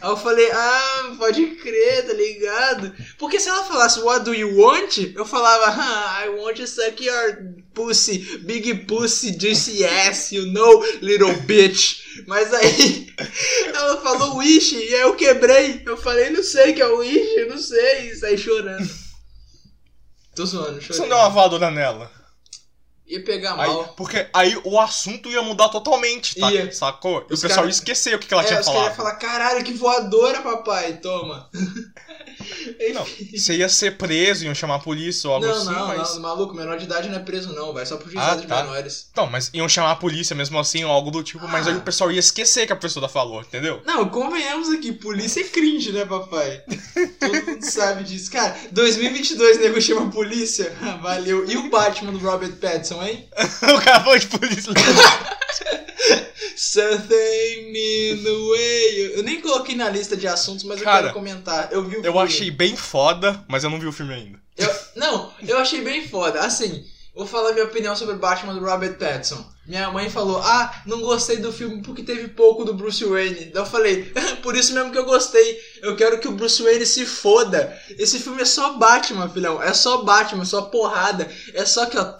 Aí 0.00 0.10
eu 0.10 0.16
falei, 0.16 0.50
ah, 0.50 1.14
pode 1.18 1.46
crer, 1.56 2.06
tá 2.06 2.12
ligado? 2.12 2.92
Porque 3.18 3.38
se 3.38 3.48
ela 3.48 3.62
falasse 3.64 4.00
what 4.00 4.24
do 4.24 4.34
you 4.34 4.58
want, 4.58 4.98
eu 5.14 5.24
falava, 5.24 5.66
ah, 5.68 6.24
I 6.24 6.28
want 6.30 6.56
to 6.56 6.66
suck 6.66 7.00
your 7.04 7.38
pussy, 7.74 8.18
big 8.44 8.74
pussy, 8.86 9.36
juicy 9.38 9.84
ass, 9.84 10.32
you 10.32 10.46
know, 10.46 10.84
little 11.00 11.32
bitch. 11.42 12.01
Mas 12.26 12.52
aí 12.52 13.12
ela 13.74 14.00
falou 14.00 14.36
wish 14.36 14.74
e 14.74 14.94
aí 14.94 15.00
eu 15.00 15.14
quebrei. 15.14 15.82
Eu 15.84 15.96
falei, 15.96 16.30
não 16.30 16.42
sei 16.42 16.72
o 16.72 16.74
que 16.74 16.82
é 16.82 16.86
wish, 16.86 17.36
eu 17.38 17.48
não 17.48 17.58
sei. 17.58 18.10
E 18.10 18.16
saí 18.16 18.38
chorando. 18.38 18.88
Tô 20.34 20.46
zoando, 20.46 20.80
Você 20.80 20.98
não 21.00 21.08
deu 21.08 21.18
uma 21.18 21.28
voadora 21.28 21.70
nela. 21.70 22.10
Ia 23.12 23.22
pegar 23.24 23.52
Aí, 23.60 23.68
mal. 23.68 23.92
porque 23.96 24.26
aí 24.32 24.58
o 24.64 24.80
assunto 24.80 25.28
ia 25.28 25.42
mudar 25.42 25.68
totalmente, 25.68 26.34
tá? 26.40 26.50
Ia. 26.50 26.72
Sacou? 26.72 27.20
E 27.20 27.24
o 27.24 27.28
pessoal 27.28 27.50
cara- 27.50 27.66
ia 27.66 27.70
esquecer 27.70 28.14
o 28.14 28.18
que, 28.18 28.26
que 28.26 28.32
ela 28.32 28.42
é, 28.42 28.46
tinha 28.46 28.60
os 28.60 28.66
caras 28.66 28.80
falado. 28.80 28.96
falar, 28.96 29.14
caralho, 29.16 29.64
que 29.64 29.72
voadora, 29.74 30.40
papai, 30.40 30.94
toma. 30.94 31.48
Não, 32.94 33.06
você 33.38 33.56
ia 33.56 33.68
ser 33.68 33.96
preso, 33.96 34.44
iam 34.44 34.54
chamar 34.54 34.76
a 34.76 34.78
polícia 34.78 35.28
ou 35.28 35.34
algo 35.34 35.46
Não, 35.46 35.54
assim, 35.54 35.66
não, 35.72 35.86
mas. 35.88 36.14
não, 36.14 36.20
maluco, 36.22 36.54
menor 36.54 36.76
de 36.76 36.84
idade 36.84 37.08
não 37.08 37.16
é 37.16 37.20
preso 37.20 37.52
não, 37.54 37.72
vai 37.72 37.86
só 37.86 37.96
pro 37.96 38.10
juizado 38.10 38.38
Ah, 38.38 38.40
de 38.42 38.46
tá. 38.46 38.62
menores. 38.62 39.10
Não, 39.16 39.26
mas 39.28 39.50
iam 39.54 39.68
chamar 39.68 39.92
a 39.92 39.96
polícia 39.96 40.34
mesmo 40.34 40.58
assim, 40.58 40.82
ou 40.84 40.90
algo 40.90 41.10
do 41.10 41.22
tipo, 41.22 41.46
mas 41.48 41.66
Ah. 41.66 41.70
aí 41.70 41.76
o 41.76 41.80
pessoal 41.82 42.10
ia 42.10 42.18
esquecer 42.18 42.66
que 42.66 42.72
a 42.72 42.76
pessoa 42.76 43.08
falou, 43.08 43.40
entendeu? 43.40 43.80
Não, 43.86 44.08
convenhamos 44.08 44.70
aqui, 44.70 44.92
polícia 44.92 45.40
é 45.40 45.44
cringe, 45.44 45.92
né, 45.92 46.04
papai? 46.04 46.62
Todo 47.20 47.46
mundo 47.46 47.62
sabe 47.64 48.04
disso. 48.04 48.30
Cara, 48.30 48.56
2022, 48.72 49.58
nego 49.60 49.80
chama 49.80 50.06
a 50.08 50.10
polícia. 50.10 50.74
Ah, 50.82 50.96
Valeu. 51.02 51.48
E 51.48 51.56
o 51.56 51.70
Batman 51.70 52.12
do 52.12 52.18
Robert 52.18 52.52
Pattinson, 52.56 53.01
hein? 53.06 53.28
o 53.76 53.80
cara 53.80 54.16
de 54.18 54.26
polícia. 54.26 54.72
Something 56.56 57.72
in 57.74 58.22
the 58.22 58.30
way. 58.50 59.12
Eu 59.16 59.22
nem 59.22 59.40
coloquei 59.40 59.74
na 59.74 59.88
lista 59.88 60.16
de 60.16 60.26
assuntos, 60.26 60.64
mas 60.64 60.78
eu 60.78 60.84
Cara, 60.84 61.02
quero 61.04 61.14
comentar. 61.14 61.68
Eu 61.72 61.82
vi 61.84 61.96
o 61.96 61.98
Eu 61.98 62.02
filme. 62.12 62.18
achei 62.20 62.50
bem 62.50 62.76
foda, 62.76 63.44
mas 63.48 63.64
eu 63.64 63.70
não 63.70 63.78
vi 63.80 63.86
o 63.86 63.92
filme 63.92 64.14
ainda. 64.14 64.38
Eu- 64.56 64.74
não, 64.96 65.32
eu 65.46 65.58
achei 65.58 65.80
bem 65.80 66.06
foda. 66.06 66.40
Assim, 66.40 66.84
vou 67.14 67.26
falar 67.26 67.52
minha 67.52 67.64
opinião 67.64 67.96
sobre 67.96 68.14
Batman 68.16 68.54
do 68.54 68.64
Robert 68.64 68.94
Pattinson. 68.98 69.44
Minha 69.66 69.90
mãe 69.90 70.10
falou: 70.10 70.38
Ah, 70.42 70.82
não 70.86 71.00
gostei 71.00 71.36
do 71.38 71.52
filme 71.52 71.82
porque 71.82 72.02
teve 72.02 72.28
pouco 72.28 72.64
do 72.64 72.74
Bruce 72.74 73.04
Wayne. 73.04 73.46
Daí 73.46 73.62
eu 73.62 73.66
falei: 73.66 74.12
Por 74.42 74.56
isso 74.56 74.74
mesmo 74.74 74.90
que 74.92 74.98
eu 74.98 75.04
gostei. 75.04 75.58
Eu 75.82 75.96
quero 75.96 76.18
que 76.18 76.28
o 76.28 76.32
Bruce 76.32 76.62
Wayne 76.62 76.84
se 76.84 77.06
foda. 77.06 77.76
Esse 77.98 78.18
filme 78.18 78.42
é 78.42 78.44
só 78.44 78.74
Batman, 78.74 79.28
filhão. 79.28 79.62
É 79.62 79.72
só 79.72 80.02
Batman, 80.02 80.42
é 80.42 80.46
só 80.46 80.62
porrada. 80.62 81.30
É 81.54 81.64
só 81.64 81.86
que, 81.86 81.96
ó. 81.96 82.14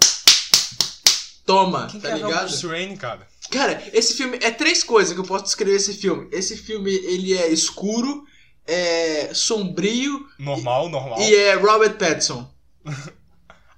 Toma, 1.45 1.89
Quem 1.89 2.01
tá 2.01 2.11
o 2.11 2.15
ligado? 2.15 2.47
Bruce 2.49 2.67
Wayne, 2.67 2.97
cara? 2.97 3.27
Cara, 3.51 3.83
esse 3.93 4.15
filme 4.15 4.39
é 4.41 4.51
três 4.51 4.83
coisas 4.85 5.13
que 5.13 5.21
eu 5.21 5.25
posso 5.25 5.45
descrever 5.45 5.77
esse 5.77 5.95
filme. 5.95 6.29
Esse 6.33 6.57
filme 6.57 6.91
ele 6.91 7.37
é 7.37 7.49
escuro, 7.49 8.25
é 8.67 9.31
sombrio 9.35 10.27
Normal, 10.39 10.89
normal. 10.89 11.21
e 11.21 11.35
é 11.35 11.55
Robert 11.55 11.99
Pattinson. 11.99 12.49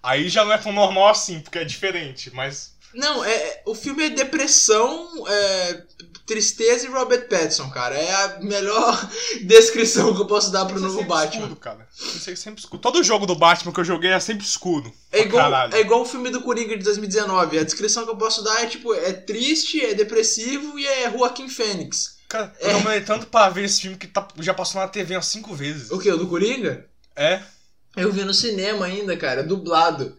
Aí 0.03 0.29
já 0.29 0.45
não 0.45 0.53
é 0.53 0.59
tão 0.59 0.73
normal 0.73 1.09
assim, 1.09 1.41
porque 1.41 1.59
é 1.59 1.65
diferente, 1.65 2.31
mas. 2.35 2.74
Não, 2.95 3.25
é, 3.25 3.63
o 3.67 3.75
filme 3.75 4.05
é 4.05 4.11
depressão, 4.11 5.09
é, 5.29 5.83
tristeza 6.27 6.87
e 6.87 6.91
Robert 6.91 7.29
Pattinson, 7.29 7.69
cara. 7.71 7.95
É 7.95 8.13
a 8.13 8.41
melhor 8.41 9.11
descrição 9.45 10.15
que 10.15 10.23
eu 10.23 10.27
posso 10.27 10.51
dar 10.51 10.65
pro 10.65 10.79
é 10.79 10.81
novo 10.81 11.05
Batman. 11.05 11.43
Escuro, 11.43 11.57
cara. 11.57 11.89
Isso 11.97 12.31
é 12.31 12.37
sempre 12.37 12.61
escuro. 12.61 12.81
Todo 12.81 13.03
jogo 13.03 13.27
do 13.27 13.35
Batman 13.35 13.73
que 13.73 13.81
eu 13.81 13.85
joguei 13.85 14.11
é 14.11 14.21
sempre 14.21 14.45
escuro. 14.45 14.93
É 15.13 15.23
igual, 15.23 15.45
caralho. 15.45 15.75
é 15.75 15.81
igual 15.81 16.03
o 16.03 16.07
filme 16.07 16.31
do 16.31 16.43
Coringa 16.43 16.77
de 16.77 16.85
2019. 16.85 17.59
A 17.59 17.65
descrição 17.65 18.05
que 18.05 18.11
eu 18.11 18.17
posso 18.17 18.43
dar 18.43 18.63
é 18.63 18.67
tipo, 18.67 18.95
é 18.95 19.13
triste, 19.13 19.85
é 19.85 19.95
depressivo 19.95 20.79
e 20.79 20.87
é 20.87 21.11
Joaquim 21.11 21.49
Fênix. 21.49 22.15
Cara, 22.29 22.53
eu 22.59 22.75
demorei 22.75 23.01
tanto 23.03 23.27
pra 23.27 23.49
ver 23.49 23.65
esse 23.65 23.83
filme 23.83 23.97
que 23.97 24.07
tá, 24.07 24.27
já 24.41 24.55
passou 24.55 24.81
na 24.81 24.89
TV 24.89 25.15
umas 25.15 25.27
cinco 25.27 25.55
vezes. 25.55 25.91
O 25.91 25.99
que? 25.99 26.11
O 26.11 26.17
do 26.17 26.27
Coringa? 26.27 26.87
É? 27.15 27.41
Eu 27.97 28.11
vi 28.11 28.25
no 28.25 28.35
cinema 28.35 28.87
ainda, 28.87 29.17
cara, 29.17 29.45
dublado. 29.45 30.17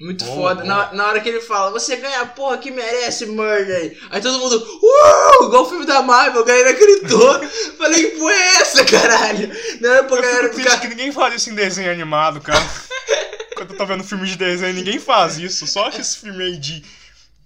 Muito 0.00 0.24
Boa, 0.24 0.50
foda. 0.50 0.62
boa. 0.62 0.66
Na, 0.66 0.92
na 0.92 1.06
hora 1.08 1.20
que 1.20 1.28
ele 1.28 1.40
fala, 1.40 1.72
você 1.72 1.96
ganha 1.96 2.20
a 2.20 2.26
porra 2.26 2.58
que 2.58 2.70
merece, 2.70 3.26
Murray. 3.26 3.98
Aí 4.10 4.20
todo 4.20 4.38
mundo, 4.38 4.56
uh! 4.56 5.44
Igual 5.46 5.64
o 5.64 5.68
filme 5.68 5.84
da 5.84 6.02
Marvel, 6.02 6.42
a 6.42 6.44
galera 6.44 6.72
gritou. 6.72 7.40
Falei, 7.76 8.10
que 8.10 8.16
porra 8.18 8.32
é 8.32 8.56
essa, 8.60 8.84
caralho? 8.84 9.50
Não 9.80 9.90
era 9.90 10.04
pra 10.04 10.16
Eu 10.18 10.22
galera 10.22 10.54
ficar. 10.54 10.80
que 10.80 10.88
ninguém 10.88 11.10
faz 11.10 11.34
isso 11.34 11.50
em 11.50 11.54
desenho 11.56 11.90
animado, 11.90 12.40
cara. 12.40 12.64
Quando 13.56 13.72
eu 13.72 13.76
tô 13.76 13.86
vendo 13.86 14.04
filme 14.04 14.28
de 14.28 14.36
desenho, 14.36 14.72
ninguém 14.74 15.00
faz 15.00 15.36
isso. 15.36 15.66
Só 15.66 15.88
esse 15.88 16.18
filme 16.18 16.44
aí 16.44 16.56
de. 16.58 16.84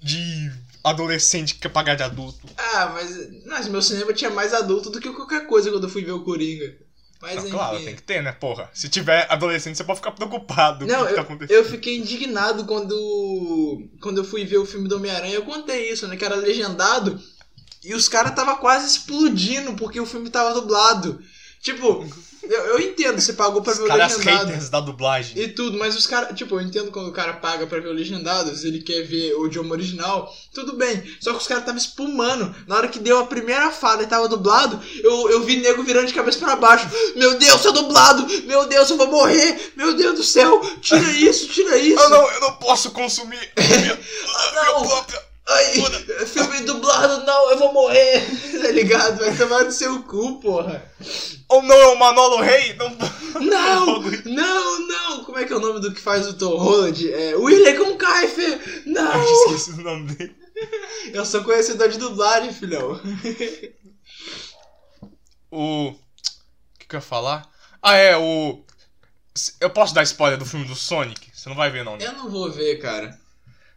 de 0.02 0.50
adolescente 0.84 1.54
que 1.54 1.60
quer 1.60 1.68
pagar 1.70 1.94
de 1.94 2.02
adulto. 2.02 2.40
Ah, 2.58 2.90
mas. 2.92 3.16
Mas 3.46 3.68
meu 3.68 3.80
cinema 3.80 4.12
tinha 4.12 4.28
mais 4.30 4.52
adulto 4.52 4.90
do 4.90 5.00
que 5.00 5.08
qualquer 5.10 5.46
coisa 5.46 5.70
quando 5.70 5.84
eu 5.84 5.90
fui 5.90 6.04
ver 6.04 6.12
o 6.12 6.22
Coringa. 6.24 6.74
Mas 7.22 7.36
Não, 7.36 7.42
enfim. 7.44 7.52
claro, 7.52 7.78
tem 7.84 7.94
que 7.94 8.02
ter, 8.02 8.20
né, 8.20 8.32
porra? 8.32 8.68
Se 8.74 8.88
tiver 8.88 9.26
adolescente, 9.30 9.76
você 9.76 9.84
pode 9.84 10.00
ficar 10.00 10.10
preocupado 10.10 10.84
Não, 10.84 10.96
com 10.96 11.04
o 11.04 11.06
que 11.06 11.14
tá 11.14 11.20
eu, 11.20 11.22
acontecendo. 11.22 11.56
eu 11.56 11.64
fiquei 11.64 11.96
indignado 11.96 12.64
quando 12.64 13.88
quando 14.00 14.18
eu 14.18 14.24
fui 14.24 14.44
ver 14.44 14.58
o 14.58 14.66
filme 14.66 14.88
do 14.88 14.96
Homem-Aranha. 14.96 15.34
Eu 15.34 15.44
contei 15.44 15.88
isso, 15.88 16.08
né? 16.08 16.16
Que 16.16 16.24
era 16.24 16.34
legendado. 16.34 17.20
E 17.84 17.94
os 17.94 18.08
caras 18.08 18.34
tava 18.34 18.56
quase 18.56 18.86
explodindo 18.88 19.74
porque 19.74 20.00
o 20.00 20.06
filme 20.06 20.30
tava 20.30 20.52
dublado. 20.52 21.22
Tipo, 21.62 22.04
eu, 22.42 22.60
eu 22.66 22.80
entendo, 22.80 23.20
você 23.20 23.34
pagou 23.34 23.62
pra 23.62 23.72
ver 23.72 23.82
Os 23.82 23.84
o 23.84 23.88
caras 23.88 24.16
legendado. 24.18 24.70
da 24.70 24.80
dublagem. 24.80 25.40
E 25.40 25.46
tudo, 25.46 25.78
mas 25.78 25.96
os 25.96 26.08
caras, 26.08 26.36
tipo, 26.36 26.56
eu 26.56 26.60
entendo 26.60 26.90
quando 26.90 27.06
o 27.08 27.12
cara 27.12 27.34
paga 27.34 27.68
pra 27.68 27.78
ver 27.78 27.86
o 27.88 27.92
legendado, 27.92 28.54
se 28.56 28.66
ele 28.66 28.82
quer 28.82 29.02
ver 29.02 29.32
o 29.34 29.46
idioma 29.46 29.70
original, 29.70 30.34
tudo 30.52 30.76
bem. 30.76 31.00
Só 31.20 31.30
que 31.30 31.38
os 31.38 31.46
caras 31.46 31.62
estavam 31.62 31.80
espumando. 31.80 32.52
Na 32.66 32.76
hora 32.76 32.88
que 32.88 32.98
deu 32.98 33.20
a 33.20 33.26
primeira 33.26 33.70
fala 33.70 34.02
e 34.02 34.08
tava 34.08 34.28
dublado, 34.28 34.80
eu, 35.04 35.30
eu 35.30 35.44
vi 35.44 35.58
nego 35.58 35.84
virando 35.84 36.08
de 36.08 36.14
cabeça 36.14 36.40
pra 36.40 36.56
baixo. 36.56 36.88
Meu 37.14 37.38
Deus, 37.38 37.62
tá 37.62 37.70
dublado! 37.70 38.26
Meu 38.42 38.66
Deus, 38.66 38.90
eu 38.90 38.96
vou 38.96 39.06
morrer! 39.06 39.72
Meu 39.76 39.94
Deus 39.94 40.16
do 40.16 40.24
céu! 40.24 40.60
Tira 40.80 41.12
isso, 41.12 41.46
tira 41.46 41.76
isso! 41.78 42.02
Eu 42.02 42.10
não, 42.10 42.28
eu 42.28 42.40
não 42.40 42.52
posso 42.56 42.90
consumir 42.90 43.38
a 43.56 43.62
minha, 43.62 43.92
a 44.34 44.52
Não. 44.72 45.31
Ai, 45.48 45.74
filme 46.26 46.60
dublado, 46.60 47.24
não, 47.24 47.50
eu 47.50 47.58
vou 47.58 47.72
morrer! 47.72 48.20
tá 48.62 48.68
ligado? 48.68 49.18
Vai 49.18 49.36
tomar 49.36 49.64
no 49.64 49.72
seu 49.72 50.02
cu, 50.04 50.40
porra! 50.40 50.84
Ou 51.48 51.62
não 51.62 51.76
é 51.76 51.86
o 51.88 51.98
Manolo 51.98 52.40
Rei? 52.40 52.76
Não. 52.78 53.40
Não! 53.40 54.02
Não, 54.26 54.86
não! 54.86 55.24
Como 55.24 55.38
é 55.38 55.44
que 55.44 55.52
é 55.52 55.56
o 55.56 55.60
nome 55.60 55.80
do 55.80 55.92
que 55.92 56.00
faz 56.00 56.28
o 56.28 56.34
Tom 56.34 56.56
Holland? 56.56 57.12
É 57.12 57.34
William 57.34 57.76
Conkyfer! 57.76 58.82
Não! 58.86 59.12
Eu 59.14 59.24
tinha 59.24 59.46
esquecido 59.46 59.80
o 59.80 59.84
nome 59.84 60.14
dele. 60.14 60.36
Eu 61.12 61.24
sou 61.24 61.42
conhecedor 61.42 61.88
de 61.88 61.98
dublagem, 61.98 62.52
filhão. 62.52 63.00
O. 65.50 65.88
O 65.88 65.94
que, 66.78 66.86
que 66.86 66.96
eu 66.96 66.98
ia 66.98 67.02
falar? 67.02 67.50
Ah, 67.82 67.96
é, 67.96 68.16
o. 68.16 68.64
Eu 69.60 69.70
posso 69.70 69.94
dar 69.94 70.02
spoiler 70.02 70.38
do 70.38 70.46
filme 70.46 70.66
do 70.66 70.74
Sonic? 70.74 71.30
Você 71.34 71.48
não 71.48 71.56
vai 71.56 71.70
ver, 71.70 71.84
não, 71.84 71.96
né? 71.96 72.06
Eu 72.06 72.12
não 72.12 72.30
vou 72.30 72.50
ver, 72.50 72.76
cara. 72.76 73.18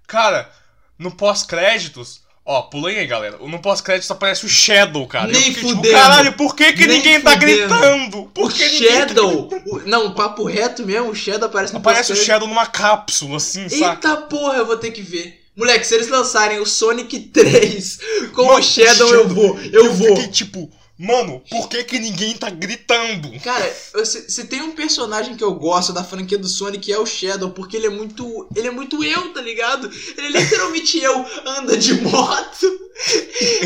Cara, 0.08 0.52
no 0.98 1.12
pós-créditos. 1.12 2.24
Ó, 2.48 2.62
pulei 2.64 3.00
aí, 3.00 3.08
galera. 3.08 3.38
No 3.40 3.60
pós-créditos 3.60 4.12
aparece 4.12 4.46
o 4.46 4.50
Shadow, 4.50 5.08
cara. 5.08 5.28
Nem 5.32 5.48
eu 5.48 5.54
fiquei 5.56 5.70
tipo, 5.70 5.82
caralho, 5.92 6.34
por 6.34 6.56
que, 6.56 6.74
que 6.74 6.86
Nem 6.86 6.98
ninguém 6.98 7.20
tá 7.22 7.32
fudendo. 7.32 7.52
gritando? 7.68 8.24
Por 8.34 8.46
O 8.46 8.54
que 8.54 8.64
ninguém 8.64 8.90
tá 8.92 8.96
Shadow! 9.08 9.50
o- 9.66 9.80
Não, 9.88 10.14
papo 10.14 10.44
reto 10.44 10.86
mesmo, 10.86 11.10
o 11.10 11.16
Shadow 11.16 11.48
aparece 11.50 11.74
no 11.74 11.80
Aparece 11.80 12.12
o 12.12 12.16
pós-crédito. 12.16 12.26
Shadow 12.28 12.48
numa 12.48 12.68
cápsula, 12.68 13.38
assim, 13.38 13.68
saca? 13.68 14.10
Eita 14.10 14.18
porra, 14.28 14.58
eu 14.58 14.66
vou 14.68 14.78
ter 14.78 14.92
que 14.92 15.02
ver. 15.02 15.42
Moleque, 15.58 15.88
se 15.88 15.96
eles 15.96 16.08
lançarem 16.08 16.60
o 16.60 16.66
Sonic 16.68 17.18
3 17.20 18.00
com 18.36 18.44
Mano, 18.46 18.60
o 18.60 18.62
Shadow, 18.62 19.08
o 19.10 19.14
eu 19.14 19.22
Shadow, 19.24 19.36
vou. 19.36 19.60
Eu, 19.72 19.94
vou. 19.94 20.16
Fiquei 20.16 20.28
tipo, 20.32 20.70
mano, 20.98 21.42
por 21.50 21.68
que 21.68 21.84
que 21.84 22.00
ninguém 22.00 22.36
tá 22.36 22.50
gritando? 22.50 23.32
Cara, 23.42 23.74
se, 24.06 24.30
se 24.30 24.46
tem 24.46 24.62
um 24.62 24.72
personagem 24.72 25.36
que 25.36 25.44
eu 25.44 25.54
gosto 25.54 25.92
da 25.92 26.04
franquia 26.04 26.38
do 26.38 26.48
Sonic 26.48 26.92
é 26.92 26.98
o 26.98 27.06
Shadow, 27.06 27.52
porque 27.52 27.78
ele 27.78 27.88
é 27.88 27.90
muito. 27.90 28.48
Ele 28.56 28.68
é 28.68 28.72
muito 28.72 29.04
eu, 29.04 29.34
tá 29.34 29.42
ligado? 29.42 29.92
Ele 30.18 30.28
é 30.38 30.42
literalmente 30.42 30.98
eu, 31.00 31.26
anda 31.46 31.78
de 31.78 31.94
moto, 32.02 32.80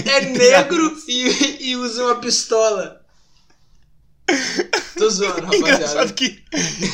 é 0.05 0.21
negro 0.31 0.98
e, 1.07 1.69
e 1.71 1.75
usa 1.75 2.03
uma 2.03 2.15
pistola. 2.15 3.00
Tô 4.95 5.09
zoando, 5.09 5.55
Engraçado 5.55 6.09
rapaziada. 6.09 6.13
que, 6.13 6.43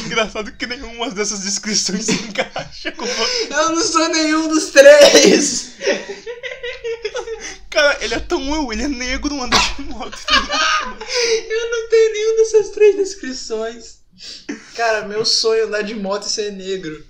engraçado 0.05 0.51
que 0.53 0.65
nenhuma 0.67 1.09
dessas 1.11 1.41
descrições 1.41 2.05
se 2.05 2.13
encaixa 2.13 2.91
com. 2.93 3.05
Eu 3.05 3.75
não 3.75 3.81
sou 3.83 4.07
nenhum 4.09 4.47
dos 4.47 4.67
três! 4.67 5.71
Cara, 7.69 7.97
ele 8.03 8.13
é 8.13 8.19
tão 8.19 8.53
eu, 8.55 8.71
ele 8.71 8.83
é 8.83 8.87
negro, 8.87 9.41
anda 9.41 9.57
de 9.57 9.81
moto. 9.83 10.17
Eu 11.49 11.71
não 11.71 11.89
tenho 11.89 12.13
nenhum 12.13 12.37
dessas 12.37 12.69
três 12.69 12.95
descrições. 12.95 13.99
Cara, 14.75 15.07
meu 15.07 15.25
sonho 15.25 15.63
é 15.63 15.65
andar 15.65 15.81
de 15.81 15.95
moto 15.95 16.23
e 16.23 16.29
ser 16.29 16.51
negro. 16.51 17.05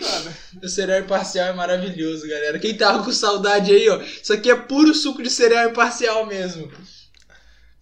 Cara, 0.00 0.36
O 0.62 0.68
cereal 0.68 1.00
imparcial 1.00 1.48
é 1.48 1.52
maravilhoso, 1.52 2.26
galera. 2.28 2.58
Quem 2.58 2.76
tava 2.76 3.04
com 3.04 3.12
saudade 3.12 3.72
aí, 3.72 3.88
ó. 3.88 4.00
Isso 4.02 4.32
aqui 4.32 4.50
é 4.50 4.56
puro 4.56 4.94
suco 4.94 5.22
de 5.22 5.30
cereal 5.30 5.68
imparcial 5.70 6.26
mesmo. 6.26 6.70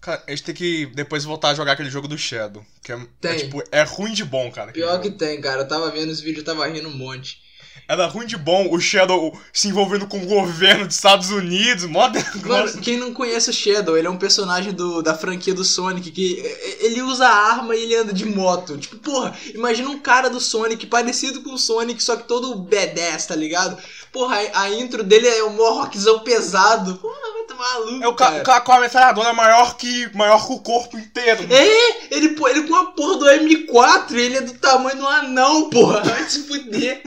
cara, 0.01 0.23
a 0.27 0.31
gente 0.31 0.43
tem 0.45 0.55
que 0.55 0.87
depois 0.87 1.25
voltar 1.25 1.51
a 1.51 1.55
jogar 1.55 1.73
aquele 1.73 1.91
jogo 1.91 2.09
do 2.09 2.19
Shadow. 2.19 2.65
Que 2.83 2.93
é, 2.93 3.07
é, 3.23 3.35
tipo, 3.37 3.63
é 3.71 3.83
ruim 3.83 4.13
de 4.13 4.25
bom, 4.25 4.51
cara. 4.51 4.73
Pior 4.73 4.91
jogo. 4.91 5.03
que 5.03 5.11
tem, 5.13 5.41
cara. 5.41 5.63
Eu 5.63 5.69
tava 5.69 5.91
vendo 5.91 6.11
os 6.11 6.21
vídeos, 6.21 6.39
eu 6.39 6.45
tava 6.45 6.67
rindo 6.67 6.89
um 6.89 6.97
monte. 6.97 7.41
Era 7.89 8.07
ruim 8.07 8.27
de 8.27 8.37
bom 8.37 8.69
o 8.71 8.79
Shadow 8.79 9.33
se 9.51 9.67
envolvendo 9.69 10.07
com 10.07 10.19
o 10.19 10.27
governo 10.27 10.87
dos 10.87 10.95
Estados 10.95 11.31
Unidos, 11.31 11.85
mó. 11.87 12.07
Mano, 12.45 12.81
quem 12.83 12.99
não 12.99 13.15
conhece 13.15 13.49
o 13.49 13.53
Shadow, 13.53 13.97
ele 13.97 14.07
é 14.07 14.11
um 14.11 14.19
personagem 14.19 14.73
do, 14.75 15.01
da 15.03 15.15
franquia 15.17 15.55
do 15.55 15.65
Sonic 15.65 16.11
que 16.11 16.39
é, 16.45 16.85
ele 16.87 17.01
usa 17.01 17.27
arma 17.27 17.75
e 17.75 17.83
ele 17.85 17.95
anda 17.97 18.13
de 18.13 18.27
moto. 18.27 18.77
Tipo, 18.77 18.97
porra, 18.99 19.35
imagina 19.55 19.89
um 19.89 19.99
cara 19.99 20.29
do 20.29 20.39
Sonic 20.39 20.87
parecido 20.87 21.41
com 21.43 21.55
o 21.55 21.59
Sonic, 21.59 22.03
só 22.03 22.15
que 22.17 22.25
todo 22.29 22.63
B10, 22.63 23.27
tá 23.27 23.35
ligado? 23.35 23.79
Porra, 24.13 24.37
a, 24.53 24.63
a 24.63 24.71
intro 24.75 25.03
dele 25.03 25.27
é 25.27 25.43
um 25.45 25.57
rockzão 25.57 26.21
pesado. 26.21 26.97
Porra, 26.97 27.29
maluco. 27.59 28.05
É 28.05 28.09
o 28.09 28.15
ca- 28.15 28.37
o 28.37 28.43
cara 28.43 28.61
com 28.61 28.73
a 28.73 28.81
metralhadora 28.81 29.33
maior 29.33 29.77
que, 29.77 30.09
maior 30.15 30.47
que 30.47 30.53
o 30.53 30.61
corpo 30.61 30.97
inteiro. 30.97 31.47
É, 31.51 32.15
ele, 32.15 32.37
ele 32.39 32.63
com 32.69 32.75
a 32.77 32.87
porra 32.93 33.17
do 33.17 33.25
M4, 33.27 34.13
ele 34.15 34.37
é 34.37 34.41
do 34.43 34.53
tamanho 34.55 35.03
um 35.03 35.09
anão, 35.09 35.69
porra. 35.71 36.03
Vai 36.03 36.29
se 36.29 36.45
fuder. 36.45 37.03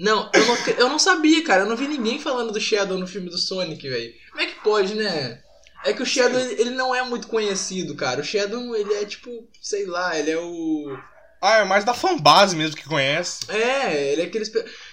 Não 0.00 0.30
eu, 0.32 0.46
não, 0.46 0.56
eu 0.78 0.88
não 0.88 0.98
sabia, 0.98 1.44
cara. 1.44 1.62
Eu 1.62 1.68
não 1.68 1.76
vi 1.76 1.86
ninguém 1.86 2.18
falando 2.18 2.52
do 2.52 2.60
Shadow 2.60 2.96
no 2.96 3.06
filme 3.06 3.28
do 3.28 3.36
Sonic, 3.36 3.86
velho. 3.86 4.14
Como 4.30 4.40
é 4.42 4.46
que 4.46 4.60
pode, 4.62 4.94
né? 4.94 5.42
É 5.84 5.92
que 5.92 6.02
o 6.02 6.06
Shadow, 6.06 6.40
ele, 6.40 6.70
não 6.70 6.94
é 6.94 7.02
muito 7.02 7.28
conhecido, 7.28 7.94
cara. 7.94 8.22
O 8.22 8.24
Shadow, 8.24 8.74
ele 8.74 8.94
é 8.94 9.04
tipo, 9.04 9.46
sei 9.60 9.84
lá, 9.84 10.18
ele 10.18 10.30
é 10.30 10.38
o... 10.38 10.98
Ah, 11.42 11.58
é 11.58 11.64
mais 11.64 11.84
da 11.84 11.92
fanbase 11.92 12.56
mesmo 12.56 12.76
que 12.76 12.88
conhece. 12.88 13.40
É, 13.50 14.12
ele 14.12 14.22
é 14.22 14.24
aqueles... 14.24 14.50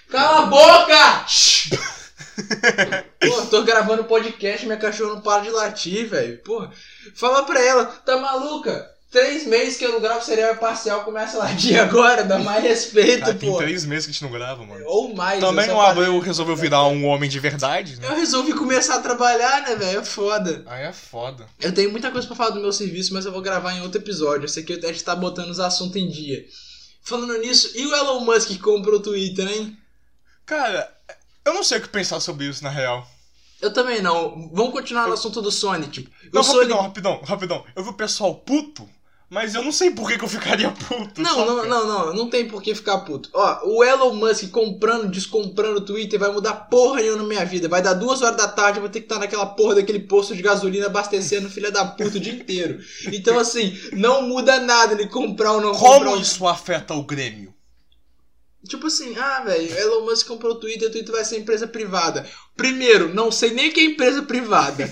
Cala 0.10 0.44
a 0.44 0.46
boca! 0.48 1.26
Pô, 3.20 3.46
tô 3.50 3.64
gravando 3.64 4.04
podcast, 4.06 4.66
minha 4.66 4.78
cachorra 4.78 5.16
não 5.16 5.22
para 5.22 5.44
de 5.44 5.50
latir, 5.50 6.08
velho. 6.08 6.38
Porra, 6.44 6.72
fala 7.16 7.44
pra 7.44 7.62
ela, 7.62 7.86
tá 7.86 8.18
maluca? 8.18 8.90
Três 9.10 9.46
meses 9.48 9.78
que 9.78 9.86
eu 9.86 9.94
não 9.94 10.02
gravo 10.02 10.24
cereal 10.24 10.58
parcial, 10.58 11.06
começa 11.06 11.38
a 11.38 11.40
latir 11.46 11.80
agora, 11.82 12.26
dá 12.26 12.38
mais 12.40 12.62
respeito, 12.62 13.22
Cara, 13.22 13.34
tem 13.36 13.50
pô. 13.50 13.58
três 13.58 13.86
meses 13.86 14.06
que 14.06 14.10
a 14.10 14.14
gente 14.14 14.24
não 14.24 14.32
grava, 14.32 14.66
mano. 14.66 14.84
Ou 14.86 15.16
mais. 15.16 15.40
Também 15.40 15.66
o 15.66 15.70
só 15.72 15.94
falei- 15.94 16.20
resolveu 16.20 16.56
virar 16.58 16.86
um 16.88 17.06
homem 17.06 17.30
de 17.30 17.40
verdade, 17.40 17.96
né? 18.02 18.08
Eu 18.10 18.16
resolvi 18.16 18.52
começar 18.54 18.96
a 18.96 19.02
trabalhar, 19.02 19.62
né, 19.62 19.76
velho? 19.78 20.00
É 20.00 20.04
foda. 20.04 20.64
Aí 20.68 20.84
é 20.84 20.92
foda. 20.92 21.48
Eu 21.60 21.74
tenho 21.74 21.90
muita 21.90 22.12
coisa 22.12 22.28
pra 22.28 22.36
falar 22.36 22.50
do 22.50 22.60
meu 22.60 22.74
serviço, 22.74 23.14
mas 23.14 23.26
eu 23.26 23.32
vou 23.32 23.42
gravar 23.42 23.74
em 23.74 23.82
outro 23.82 24.02
episódio. 24.02 24.46
Esse 24.46 24.60
aqui 24.60 24.74
a 24.74 24.88
gente 24.92 25.04
tá 25.04 25.16
botando 25.16 25.50
os 25.52 25.60
assuntos 25.62 25.96
em 25.96 26.10
dia. 26.10 26.46
Falando 27.02 27.38
nisso, 27.38 27.72
e 27.76 27.86
o 27.86 27.96
Elon 27.96 28.20
Musk 28.26 28.50
que 28.50 28.60
comprou 28.60 28.96
o 28.96 29.02
Twitter, 29.02 29.48
hein? 29.48 29.78
Cara, 30.46 30.94
eu 31.46 31.54
não 31.54 31.64
sei 31.64 31.78
o 31.78 31.82
que 31.82 31.88
pensar 31.88 32.20
sobre 32.20 32.46
isso, 32.46 32.62
na 32.62 32.70
real. 32.70 33.08
Eu 33.62 33.72
também 33.74 34.02
não. 34.02 34.50
Vamos 34.54 34.72
continuar 34.74 35.08
no 35.08 35.14
assunto 35.14 35.42
do 35.42 35.50
Sonic. 35.50 36.08
Não, 36.34 36.42
o 36.42 36.44
Sonic... 36.44 36.74
rapidão, 36.74 36.82
rapidão, 36.82 37.22
rapidão. 37.24 37.66
Eu 37.76 37.84
vi 37.84 37.90
o 37.90 37.94
pessoal 37.94 38.36
puto, 38.36 38.88
mas 39.30 39.54
eu 39.54 39.62
não 39.62 39.74
sei 39.74 39.92
por 39.92 40.08
que, 40.08 40.18
que 40.18 40.24
eu 40.24 40.30
ficaria 40.30 40.72
puto. 40.72 41.22
Não, 41.22 41.46
não, 41.46 41.66
não, 41.66 41.88
não, 41.88 42.14
não 42.14 42.30
tem 42.30 42.48
por 42.48 42.62
que 42.62 42.74
ficar 42.74 43.00
puto. 43.00 43.30
Ó, 43.34 43.60
o 43.66 43.84
Elon 43.84 44.14
Musk 44.14 44.50
comprando, 44.50 45.10
descomprando 45.10 45.80
o 45.80 45.86
Twitter 45.86 46.18
vai 46.18 46.32
mudar 46.32 46.54
porra 46.54 47.02
nenhuma 47.02 47.24
na 47.24 47.28
minha 47.28 47.46
vida. 47.46 47.68
Vai 47.68 47.82
dar 47.82 47.94
duas 47.94 48.22
horas 48.22 48.38
da 48.38 48.48
tarde, 48.48 48.78
eu 48.78 48.82
vou 48.82 48.90
ter 48.90 49.02
que 49.02 49.06
estar 49.06 49.20
naquela 49.20 49.46
porra 49.46 49.76
daquele 49.76 50.00
posto 50.00 50.34
de 50.34 50.42
gasolina 50.42 50.86
abastecendo 50.86 51.50
filha 51.50 51.72
da 51.72 51.84
puta 51.86 52.18
o 52.18 52.22
dia 52.22 52.34
inteiro. 52.34 52.80
Então, 53.12 53.38
assim, 53.38 53.78
não 53.92 54.22
muda 54.22 54.62
nada 54.62 54.94
ele 54.94 55.08
comprar 55.08 55.54
ou 55.54 55.62
não 55.62 55.74
comprar. 55.74 56.06
Como 56.06 56.22
isso 56.22 56.48
afeta 56.48 56.94
o 56.94 57.04
Grêmio? 57.04 57.54
Tipo 58.68 58.88
assim, 58.88 59.16
ah, 59.18 59.42
velho, 59.42 59.78
Elon 59.78 60.06
Musk 60.06 60.28
comprou 60.28 60.54
o 60.54 60.60
Twitter, 60.60 60.90
o 60.90 60.92
Twitter 60.92 61.12
vai 61.12 61.24
ser 61.24 61.40
empresa 61.40 61.68
privada. 61.68 62.26
Primeiro, 62.58 63.14
não 63.14 63.32
sei 63.32 63.52
nem 63.52 63.72
que 63.72 63.80
é 63.80 63.84
empresa 63.84 64.24
privada. 64.24 64.90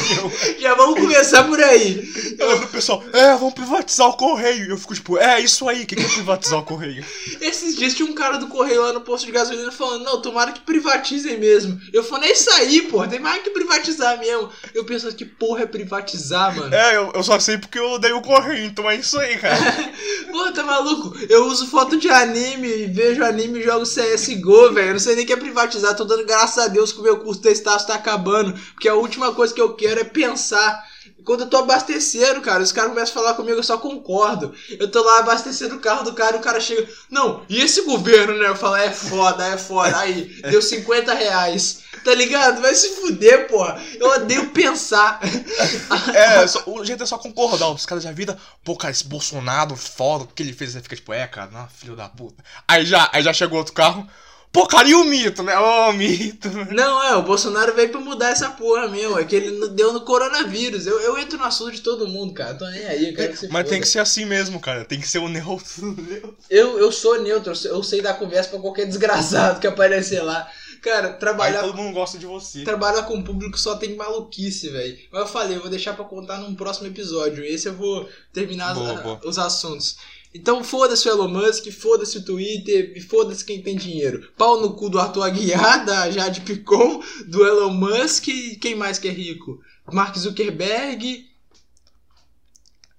Já 0.58 0.74
vamos 0.74 0.98
começar 0.98 1.44
por 1.44 1.62
aí. 1.62 2.10
Eu 2.38 2.48
lembro 2.48 2.66
do 2.66 2.72
pessoal, 2.72 3.04
é, 3.12 3.34
vamos 3.36 3.52
privatizar 3.52 4.08
o 4.08 4.14
correio. 4.14 4.70
Eu 4.70 4.78
fico 4.78 4.94
tipo, 4.94 5.18
é, 5.18 5.38
isso 5.38 5.68
aí, 5.68 5.82
o 5.82 5.86
que 5.86 5.94
que 5.94 6.02
é 6.02 6.08
privatizar 6.08 6.58
o 6.58 6.64
correio? 6.64 7.04
Esses 7.38 7.76
dias 7.76 7.92
tinha 7.92 8.08
um 8.08 8.14
cara 8.14 8.38
do 8.38 8.46
correio 8.46 8.82
lá 8.82 8.94
no 8.94 9.02
posto 9.02 9.26
de 9.26 9.32
gasolina 9.32 9.70
falando, 9.70 10.04
não, 10.04 10.22
tomara 10.22 10.52
que 10.52 10.60
privatizem 10.60 11.38
mesmo. 11.38 11.78
Eu 11.92 12.02
falei, 12.02 12.30
é 12.30 12.32
isso 12.32 12.50
aí, 12.52 12.80
porra, 12.82 13.08
tem 13.08 13.20
mais 13.20 13.42
que 13.42 13.50
privatizar 13.50 14.18
mesmo. 14.18 14.48
Eu 14.74 14.86
penso, 14.86 15.14
que 15.14 15.26
porra 15.26 15.64
é 15.64 15.66
privatizar, 15.66 16.56
mano? 16.56 16.74
É, 16.74 16.96
eu, 16.96 17.12
eu 17.14 17.22
só 17.22 17.38
sei 17.38 17.58
porque 17.58 17.78
eu 17.78 17.90
odeio 17.90 18.16
o 18.16 18.22
correio, 18.22 18.64
então 18.64 18.90
é 18.90 18.96
isso 18.96 19.18
aí, 19.18 19.36
cara. 19.36 19.58
Pô, 20.32 20.50
tá 20.52 20.62
maluco? 20.62 21.14
Eu 21.28 21.46
uso 21.46 21.66
foto 21.66 21.98
de 21.98 22.08
anime, 22.08 22.86
vejo 22.86 23.22
anime 23.22 23.58
e 23.58 23.64
jogo 23.64 23.84
CSGO, 23.84 24.72
velho. 24.72 24.88
Eu 24.88 24.92
não 24.94 25.00
sei 25.00 25.14
nem 25.14 25.24
o 25.24 25.26
que 25.26 25.32
é 25.34 25.36
privatizar, 25.36 25.94
tô 25.94 26.04
dando 26.04 26.24
graças 26.24 26.64
a 26.64 26.68
Deus 26.68 26.90
que 26.90 27.01
meu 27.02 27.18
curso 27.18 27.40
de 27.40 27.50
estágio 27.50 27.86
tá 27.86 27.94
acabando. 27.94 28.52
Porque 28.74 28.88
a 28.88 28.94
última 28.94 29.32
coisa 29.34 29.52
que 29.54 29.60
eu 29.60 29.74
quero 29.74 30.00
é 30.00 30.04
pensar. 30.04 30.90
Quando 31.24 31.42
eu 31.42 31.50
tô 31.50 31.56
abastecendo, 31.58 32.40
cara, 32.40 32.62
os 32.64 32.72
caras 32.72 32.90
começam 32.90 33.12
a 33.12 33.24
falar 33.24 33.34
comigo, 33.36 33.56
eu 33.58 33.62
só 33.62 33.78
concordo. 33.78 34.52
Eu 34.70 34.90
tô 34.90 35.00
lá 35.04 35.20
abastecendo 35.20 35.76
o 35.76 35.80
carro 35.80 36.02
do 36.04 36.14
cara 36.14 36.36
e 36.36 36.40
o 36.40 36.42
cara 36.42 36.60
chega. 36.60 36.88
Não, 37.08 37.44
e 37.48 37.60
esse 37.60 37.82
governo, 37.82 38.36
né? 38.36 38.48
Eu 38.48 38.56
falo, 38.56 38.74
é 38.74 38.90
foda, 38.90 39.46
é 39.46 39.56
foda. 39.56 39.96
Aí, 39.98 40.24
deu 40.50 40.60
50 40.60 41.14
reais. 41.14 41.82
Tá 42.04 42.12
ligado? 42.14 42.60
Vai 42.60 42.74
se 42.74 42.96
fuder, 42.96 43.46
porra. 43.48 43.80
Eu 44.00 44.08
odeio 44.10 44.50
pensar. 44.50 45.20
É, 46.14 46.46
só- 46.46 46.62
o 46.66 46.84
jeito 46.84 47.02
é 47.02 47.06
só 47.06 47.18
concordar. 47.18 47.68
Os 47.68 47.86
caras 47.86 48.02
já 48.04 48.12
viram, 48.12 48.36
pô, 48.64 48.76
cara, 48.76 48.90
esse 48.90 49.04
Bolsonaro, 49.04 49.76
foda, 49.76 50.24
o 50.24 50.26
que 50.26 50.42
ele 50.42 50.52
fez? 50.52 50.74
Aí 50.74 50.82
fica 50.82 50.96
tipo, 50.96 51.12
é, 51.12 51.26
cara, 51.26 51.50
não, 51.50 51.68
filho 51.68 51.94
da 51.96 52.08
puta. 52.08 52.42
Aí 52.66 52.84
já, 52.84 53.08
aí 53.12 53.22
já 53.22 53.32
chegou 53.32 53.58
outro 53.58 53.72
carro. 53.74 54.06
Pô, 54.52 54.66
cara, 54.66 54.86
e 54.86 54.94
o 54.94 55.02
mito, 55.04 55.42
né? 55.42 55.58
Ô, 55.58 55.92
mito. 55.94 56.48
Não, 56.72 57.02
é, 57.02 57.16
o 57.16 57.22
Bolsonaro 57.22 57.74
veio 57.74 57.88
pra 57.88 58.00
mudar 58.00 58.28
essa 58.30 58.50
porra 58.50 58.86
mesmo. 58.86 59.18
É 59.18 59.24
que 59.24 59.34
ele 59.34 59.68
deu 59.70 59.94
no 59.94 60.02
coronavírus. 60.02 60.86
Eu, 60.86 61.00
eu 61.00 61.16
entro 61.18 61.38
no 61.38 61.44
assunto 61.44 61.72
de 61.72 61.80
todo 61.80 62.06
mundo, 62.06 62.34
cara. 62.34 62.54
Tô 62.54 62.66
nem 62.68 62.84
aí, 62.84 63.08
eu 63.08 63.14
quero 63.16 63.32
que 63.32 63.38
você 63.38 63.48
Mas 63.48 63.66
tem 63.68 63.80
que 63.80 63.86
foda. 63.86 63.92
ser 63.92 63.98
assim 64.00 64.26
mesmo, 64.26 64.60
cara. 64.60 64.84
Tem 64.84 65.00
que 65.00 65.08
ser 65.08 65.18
o 65.20 65.28
neutro. 65.28 65.96
Eu, 66.50 66.78
eu 66.78 66.92
sou 66.92 67.22
neutro, 67.22 67.52
eu 67.64 67.82
sei- 67.82 68.02
dar 68.02 68.14
conversa 68.14 68.50
pra 68.50 68.58
qualquer 68.58 68.84
desgraçado 68.84 69.58
que 69.58 69.66
aparecer 69.66 70.20
lá. 70.22 70.46
Cara, 70.82 71.08
Aí 71.08 71.14
trabalhar, 71.14 71.60
todo 71.62 71.76
mundo 71.76 71.94
gosta 71.94 72.18
de 72.18 72.26
você. 72.26 72.62
trabalhar 72.64 73.04
com 73.04 73.22
público 73.22 73.58
só 73.58 73.76
tem 73.76 73.94
maluquice, 73.94 74.68
velho. 74.68 74.98
Mas 75.12 75.22
eu 75.22 75.28
falei, 75.28 75.56
eu 75.56 75.60
vou 75.60 75.70
deixar 75.70 75.94
pra 75.94 76.04
contar 76.04 76.38
num 76.38 76.54
próximo 76.54 76.88
episódio. 76.88 77.42
Esse 77.44 77.68
eu 77.68 77.74
vou 77.74 78.06
terminar 78.32 78.74
Boa, 78.74 78.94
boa. 78.96 79.20
os 79.24 79.38
assuntos. 79.38 79.96
Então 80.34 80.64
foda-se 80.64 81.08
o 81.08 81.12
Elon 81.12 81.28
Musk, 81.28 81.70
foda-se 81.70 82.18
o 82.18 82.24
Twitter 82.24 82.92
e 82.96 83.00
foda-se 83.00 83.44
quem 83.44 83.62
tem 83.62 83.76
dinheiro. 83.76 84.30
Pau 84.36 84.60
no 84.60 84.74
cu 84.74 84.88
do 84.88 84.98
Arthur 84.98 85.24
Aguiar, 85.24 85.84
da 85.84 86.10
Jade 86.10 86.40
Picon, 86.40 87.02
do 87.26 87.46
Elon 87.46 87.72
Musk 87.72 88.28
e 88.28 88.56
quem 88.56 88.74
mais 88.74 88.98
que 88.98 89.08
é 89.08 89.10
rico? 89.10 89.60
Mark 89.92 90.16
Zuckerberg, 90.16 91.28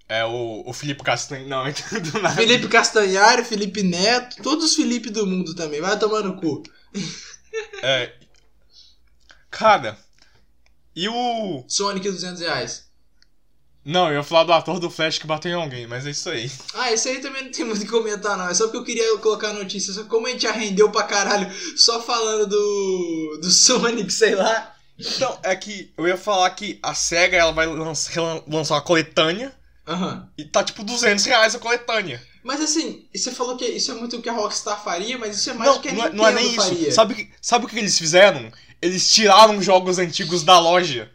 É 0.08 0.24
o, 0.24 0.62
o 0.66 0.72
Felipe 0.72 1.02
Castanho. 1.02 1.48
Não, 1.48 1.64
do 2.12 2.20
nada. 2.20 2.36
Felipe 2.36 2.68
Castanhari, 2.68 3.44
Felipe 3.44 3.82
Neto, 3.82 4.42
todos 4.42 4.66
os 4.66 4.76
Felipe 4.76 5.10
do 5.10 5.26
mundo 5.26 5.54
também. 5.54 5.80
Vai 5.80 5.98
tomar 5.98 6.22
no 6.22 6.36
cu. 6.36 6.62
É. 7.82 8.12
Cara. 9.50 9.98
E 10.94 11.08
o. 11.08 11.64
Sonic 11.66 12.08
200 12.08 12.40
reais. 12.40 12.84
Não, 13.84 14.08
eu 14.08 14.14
ia 14.14 14.22
falar 14.22 14.44
do 14.44 14.52
ator 14.52 14.80
do 14.80 14.88
Flash 14.88 15.18
que 15.18 15.26
bateu 15.26 15.50
em 15.50 15.62
alguém, 15.62 15.86
mas 15.86 16.06
é 16.06 16.10
isso 16.10 16.30
aí. 16.30 16.50
Ah, 16.72 16.90
esse 16.90 17.08
aí 17.08 17.20
também 17.20 17.44
não 17.44 17.50
tem 17.52 17.64
muito 17.64 17.82
o 17.82 17.84
que 17.84 17.90
comentar, 17.90 18.36
não. 18.36 18.48
É 18.48 18.54
só 18.54 18.64
porque 18.64 18.78
eu 18.78 18.84
queria 18.84 19.18
colocar 19.18 19.50
a 19.50 19.52
notícia. 19.52 19.92
Só 19.92 20.04
como 20.04 20.26
a 20.26 20.30
gente 20.30 20.42
já 20.44 20.52
rendeu 20.52 20.90
pra 20.90 21.02
caralho 21.02 21.50
só 21.76 22.00
falando 22.00 22.46
do, 22.46 23.38
do 23.42 23.48
Sonic, 23.52 24.10
sei 24.10 24.34
lá. 24.34 24.74
Então, 24.98 25.38
é 25.42 25.54
que 25.54 25.92
eu 25.98 26.06
ia 26.06 26.16
falar 26.16 26.48
que 26.50 26.78
a 26.82 26.94
SEGA 26.94 27.36
ela 27.36 27.52
vai 27.52 27.66
lançar, 27.66 28.12
lançar 28.48 28.74
uma 28.74 28.80
coletânea 28.80 29.52
Aham. 29.86 30.28
e 30.38 30.44
tá 30.44 30.62
tipo 30.64 30.82
200 30.84 31.24
reais 31.24 31.54
a 31.54 31.58
coletânea. 31.58 32.22
Mas 32.42 32.60
assim, 32.60 33.06
você 33.14 33.32
falou 33.32 33.56
que 33.56 33.64
isso 33.64 33.90
é 33.90 33.94
muito 33.94 34.16
o 34.16 34.22
que 34.22 34.28
a 34.28 34.32
Rockstar 34.32 34.82
faria, 34.82 35.18
mas 35.18 35.36
isso 35.36 35.50
é 35.50 35.54
mais 35.54 35.70
Não, 35.70 35.78
o 35.78 35.80
que 35.80 35.88
a 35.88 35.92
não 35.92 36.00
é, 36.00 36.04
Nintendo 36.04 36.16
não 36.22 36.28
é 36.28 36.32
nem 36.32 36.54
faria. 36.54 36.88
isso. 36.88 36.92
Sabe, 36.92 37.30
sabe 37.40 37.64
o 37.64 37.68
que 37.68 37.78
eles 37.78 37.98
fizeram? 37.98 38.52
Eles 38.80 39.12
tiraram 39.12 39.60
jogos 39.62 39.98
antigos 39.98 40.42
da 40.44 40.58
loja. 40.58 41.10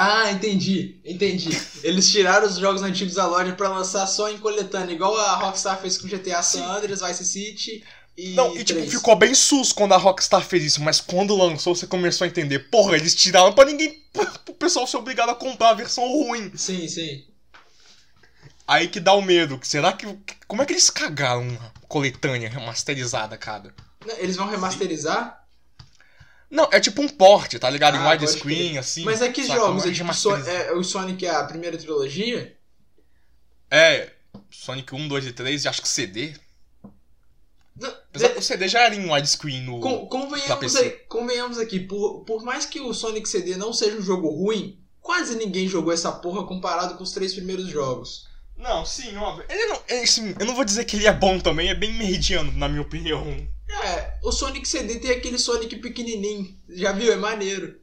Ah, 0.00 0.30
entendi, 0.30 1.00
entendi. 1.04 1.50
Eles 1.82 2.08
tiraram 2.08 2.46
os 2.46 2.56
jogos 2.56 2.82
antigos 2.82 3.14
da 3.14 3.26
loja 3.26 3.52
pra 3.54 3.68
lançar 3.68 4.06
só 4.06 4.30
em 4.30 4.38
coletânea, 4.38 4.94
igual 4.94 5.16
a 5.18 5.34
Rockstar 5.34 5.80
fez 5.80 5.98
com 5.98 6.06
GTA 6.06 6.40
San 6.40 6.64
Andreas, 6.64 7.00
Vice 7.00 7.24
City 7.24 7.84
e. 8.16 8.34
Não, 8.34 8.54
e 8.56 8.62
tipo, 8.62 8.78
3. 8.78 8.92
ficou 8.92 9.16
bem 9.16 9.34
sus 9.34 9.72
quando 9.72 9.94
a 9.94 9.96
Rockstar 9.96 10.40
fez 10.40 10.62
isso, 10.62 10.80
mas 10.80 11.00
quando 11.00 11.36
lançou 11.36 11.74
você 11.74 11.84
começou 11.84 12.24
a 12.24 12.28
entender. 12.28 12.70
Porra, 12.70 12.94
eles 12.94 13.12
tiraram 13.12 13.52
pra 13.52 13.64
ninguém. 13.64 14.00
pro 14.12 14.54
pessoal 14.54 14.86
ser 14.86 14.98
obrigado 14.98 15.30
a 15.30 15.34
comprar 15.34 15.70
a 15.70 15.74
versão 15.74 16.06
ruim. 16.06 16.52
Sim, 16.54 16.86
sim. 16.86 17.24
Aí 18.68 18.86
que 18.86 19.00
dá 19.00 19.14
o 19.14 19.20
medo. 19.20 19.58
Será 19.64 19.92
que. 19.92 20.06
Como 20.46 20.62
é 20.62 20.64
que 20.64 20.74
eles 20.74 20.90
cagaram 20.90 21.42
uma 21.42 21.72
coletânea 21.88 22.48
remasterizada, 22.48 23.36
cara? 23.36 23.74
Eles 24.18 24.36
vão 24.36 24.48
remasterizar? 24.48 25.37
Não, 26.50 26.68
é 26.72 26.80
tipo 26.80 27.02
um 27.02 27.08
porte, 27.08 27.58
tá 27.58 27.68
ligado? 27.68 27.96
Ah, 27.96 28.04
em 28.04 28.10
widescreen, 28.10 28.78
assim. 28.78 29.04
Mas 29.04 29.20
é 29.20 29.30
que 29.30 29.44
saca? 29.44 29.60
jogos? 29.60 29.84
É, 29.84 29.92
tipo, 29.92 30.14
so, 30.14 30.34
é, 30.34 30.72
o 30.72 30.82
Sonic 30.82 31.26
é 31.26 31.30
a 31.30 31.44
primeira 31.44 31.76
trilogia? 31.76 32.56
É, 33.70 34.12
Sonic 34.50 34.94
1, 34.94 35.08
2 35.08 35.26
e 35.26 35.32
3 35.32 35.64
e 35.64 35.68
acho 35.68 35.82
que 35.82 35.88
CD. 35.88 36.34
Apesar 37.80 38.30
que 38.30 38.38
o 38.38 38.42
CD 38.42 38.66
já 38.66 38.80
era 38.80 38.94
em 38.94 39.08
widescreen 39.10 39.62
no. 39.62 39.78
Com- 39.80 40.06
convenhamos, 40.06 40.58
PC. 40.58 40.78
aí, 40.78 40.90
convenhamos 41.08 41.58
aqui, 41.58 41.78
por, 41.80 42.24
por 42.24 42.42
mais 42.42 42.64
que 42.64 42.80
o 42.80 42.92
Sonic 42.92 43.28
CD 43.28 43.56
não 43.56 43.72
seja 43.72 43.96
um 43.96 44.02
jogo 44.02 44.28
ruim, 44.28 44.80
quase 45.00 45.36
ninguém 45.36 45.68
jogou 45.68 45.92
essa 45.92 46.10
porra 46.10 46.44
comparado 46.46 46.96
com 46.96 47.04
os 47.04 47.12
três 47.12 47.34
primeiros 47.34 47.68
jogos. 47.68 48.26
Não, 48.56 48.84
sim, 48.84 49.16
óbvio. 49.16 49.44
Ele 49.48 49.66
não. 49.66 49.80
ele, 49.88 50.00
assim, 50.00 50.34
eu 50.40 50.46
não 50.46 50.54
vou 50.56 50.64
dizer 50.64 50.84
que 50.84 50.96
ele 50.96 51.06
é 51.06 51.12
bom 51.12 51.38
também, 51.38 51.68
é 51.68 51.74
bem 51.74 51.92
mediano, 51.92 52.50
na 52.52 52.68
minha 52.68 52.82
opinião. 52.82 53.46
É, 53.70 54.18
o 54.22 54.32
Sonic 54.32 54.66
CD 54.68 54.98
tem 54.98 55.10
aquele 55.10 55.38
Sonic 55.38 55.76
pequenininho, 55.76 56.54
já 56.68 56.92
viu? 56.92 57.12
É 57.12 57.16
maneiro. 57.16 57.76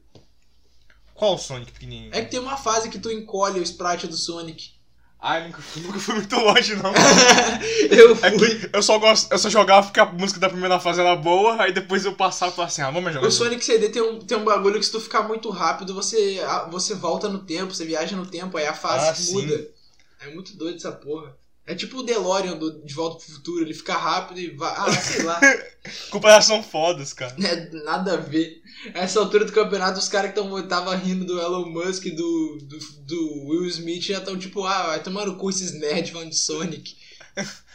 Qual 1.14 1.34
o 1.34 1.38
Sonic 1.38 1.72
pequenininho? 1.72 2.10
É 2.14 2.22
que 2.22 2.30
tem 2.30 2.40
uma 2.40 2.56
fase 2.56 2.88
que 2.90 2.98
tu 2.98 3.10
encolhe 3.10 3.60
o 3.60 3.62
sprite 3.62 4.06
do 4.06 4.16
Sonic. 4.16 4.74
Ai, 5.18 5.46
nunca, 5.46 5.62
nunca 5.76 5.98
fui 5.98 6.14
muito 6.16 6.36
longe, 6.36 6.76
não. 6.76 6.92
Eu 7.90 8.12
É 8.22 8.38
fui. 8.38 8.58
que 8.60 8.70
eu 8.76 8.82
só 8.82 8.98
gosto, 8.98 9.32
eu 9.32 9.38
só 9.38 9.48
jogava 9.48 9.86
porque 9.86 9.98
a 9.98 10.04
música 10.04 10.38
da 10.38 10.48
primeira 10.50 10.78
fase 10.78 11.00
era 11.00 11.16
boa, 11.16 11.62
aí 11.62 11.72
depois 11.72 12.04
eu 12.04 12.14
passava 12.14 12.52
e 12.52 12.54
falava 12.54 12.70
assim, 12.70 12.82
ah, 12.82 12.90
vamos 12.90 13.12
jogar. 13.14 13.26
O 13.26 13.30
Sonic 13.32 13.64
CD 13.64 13.88
tem 13.88 14.02
um, 14.02 14.18
tem 14.20 14.36
um 14.36 14.44
bagulho 14.44 14.78
que 14.78 14.84
se 14.84 14.92
tu 14.92 15.00
ficar 15.00 15.22
muito 15.22 15.48
rápido, 15.48 15.94
você, 15.94 16.38
você 16.70 16.94
volta 16.94 17.30
no 17.30 17.38
tempo, 17.40 17.74
você 17.74 17.86
viaja 17.86 18.14
no 18.14 18.26
tempo, 18.26 18.58
aí 18.58 18.66
a 18.66 18.74
fase 18.74 19.08
Ah, 19.08 19.14
sim. 19.14 19.32
muda. 19.32 19.68
É 20.20 20.30
muito 20.34 20.54
doido 20.56 20.76
essa 20.76 20.92
porra. 20.92 21.34
É 21.66 21.74
tipo 21.74 21.98
o 21.98 22.02
DeLorean 22.02 22.56
do 22.56 22.80
De 22.84 22.94
Volta 22.94 23.16
pro 23.16 23.34
Futuro, 23.34 23.64
ele 23.64 23.74
fica 23.74 23.94
rápido 23.94 24.38
e 24.38 24.50
vai. 24.50 24.72
Ah, 24.76 24.92
sei 24.92 25.24
lá. 25.24 25.40
Comparação 26.10 26.62
fodas, 26.62 27.12
cara. 27.12 27.34
É, 27.44 27.70
nada 27.84 28.14
a 28.14 28.16
ver. 28.16 28.62
Essa 28.94 29.18
altura 29.18 29.44
do 29.44 29.52
campeonato, 29.52 29.98
os 29.98 30.08
caras 30.08 30.32
que 30.32 30.40
estavam 30.40 30.96
rindo 30.96 31.24
do 31.24 31.40
Elon 31.40 31.66
Musk 31.66 32.06
e 32.06 32.12
do, 32.12 32.58
do, 32.62 32.78
do 33.00 33.46
Will 33.48 33.66
Smith 33.66 34.04
já 34.04 34.18
estão 34.18 34.38
tipo, 34.38 34.64
ah, 34.64 34.86
vai 34.86 35.02
tomar 35.02 35.26
no 35.26 35.36
cu 35.36 35.50
esses 35.50 35.72
nerds 35.72 36.10
falando 36.10 36.30
de 36.30 36.36
Sonic. 36.36 36.96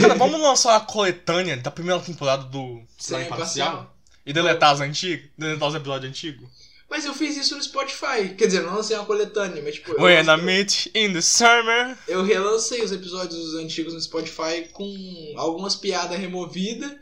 Cara, 0.00 0.14
vamos 0.14 0.40
lançar 0.40 0.76
a 0.76 0.80
coletânea 0.80 1.56
da 1.56 1.70
primeira 1.70 2.00
temporada 2.00 2.44
do 2.44 2.80
imparcial. 2.80 3.22
Imparcial? 3.22 3.96
E 4.24 4.32
deletar 4.32 4.72
as 4.72 4.80
antigas? 4.80 5.28
Deletar 5.36 5.68
os 5.68 5.74
episódios 5.74 6.10
antigos? 6.10 6.48
Mas 6.88 7.04
eu 7.04 7.12
fiz 7.12 7.36
isso 7.36 7.56
no 7.56 7.62
Spotify. 7.62 8.34
Quer 8.36 8.46
dizer, 8.46 8.62
não 8.62 8.76
lancei 8.76 8.96
uma 8.96 9.04
coletânea, 9.04 9.62
mas 9.62 9.74
tipo. 9.74 10.00
When 10.00 10.24
I 10.26 10.36
meet 10.42 10.86
in 10.94 11.12
the 11.12 11.20
summer. 11.20 11.96
Eu 12.06 12.22
relancei 12.22 12.82
os 12.82 12.92
episódios 12.92 13.54
antigos 13.54 13.92
no 13.92 14.00
Spotify 14.00 14.68
com 14.72 15.34
algumas 15.36 15.74
piadas 15.74 16.18
removidas 16.18 16.92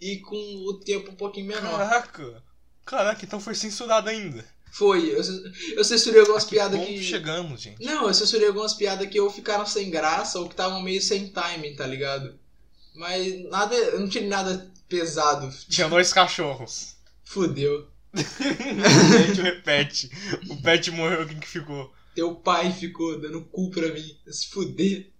e 0.00 0.18
com 0.18 0.36
o 0.66 0.74
tempo 0.80 1.10
um 1.10 1.14
pouquinho 1.14 1.46
menor. 1.46 1.78
Caraca. 1.78 2.42
Caraca, 2.84 3.24
então 3.24 3.40
foi 3.40 3.54
censurado 3.54 4.08
ainda. 4.08 4.44
Foi, 4.70 5.08
eu, 5.08 5.22
eu 5.76 5.84
censurei 5.84 6.20
algumas 6.20 6.44
Que 6.44 6.50
piadas 6.50 6.84
que. 6.84 7.02
chegamos, 7.02 7.60
gente. 7.60 7.84
Não, 7.84 8.08
eu 8.08 8.14
censurei 8.14 8.48
algumas 8.48 8.74
piadas 8.74 9.08
que 9.08 9.20
ou 9.20 9.30
ficaram 9.30 9.64
sem 9.64 9.88
graça 9.88 10.38
ou 10.38 10.46
que 10.46 10.52
estavam 10.54 10.82
meio 10.82 11.00
sem 11.00 11.28
timing, 11.28 11.76
tá 11.76 11.86
ligado? 11.86 12.34
Mas 12.94 13.44
nada. 13.50 13.74
Eu 13.76 14.00
não 14.00 14.08
tinha 14.08 14.26
nada 14.26 14.70
pesado. 14.88 15.48
Tinha 15.68 15.88
dois 15.88 16.12
cachorros. 16.12 16.96
Fudeu. 17.22 17.86
a 19.14 19.18
gente 19.26 19.40
repete. 19.40 20.10
O 20.48 20.60
pet 20.62 20.90
morreu, 20.90 21.26
quem 21.26 21.38
que 21.38 21.48
ficou? 21.48 21.92
Teu 22.14 22.34
pai 22.36 22.72
ficou 22.72 23.20
dando 23.20 23.42
cu 23.42 23.70
pra 23.70 23.88
mim. 23.88 24.16
Se 24.28 24.48
fuder. 24.48 25.10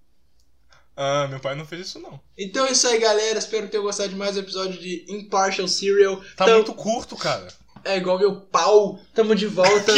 Ah, 0.97 1.27
meu 1.29 1.41
pai 1.41 1.57
não 1.57 1.67
fez 1.67 1.89
isso 1.89 1.99
não. 1.99 2.21
Então 2.39 2.65
é 2.67 2.71
isso 2.73 2.87
aí, 2.87 3.01
galera. 3.01 3.39
Espero 3.39 3.65
que 3.67 3.73
tenham 3.73 3.83
gostado 3.85 4.11
de 4.11 4.15
mais 4.17 4.37
um 4.37 4.41
episódio 4.41 4.79
de 4.81 5.05
Impartial 5.09 5.67
Serial. 5.67 6.17
Tá 6.37 6.45
Então, 6.45 6.55
muito 6.57 6.75
curto, 6.75 7.17
cara. 7.17 7.49
É 7.85 7.97
igual 7.97 8.19
meu 8.19 8.41
pau. 8.43 9.01
Tamo 9.13 9.35
de 9.35 9.47
volta. 9.47 9.93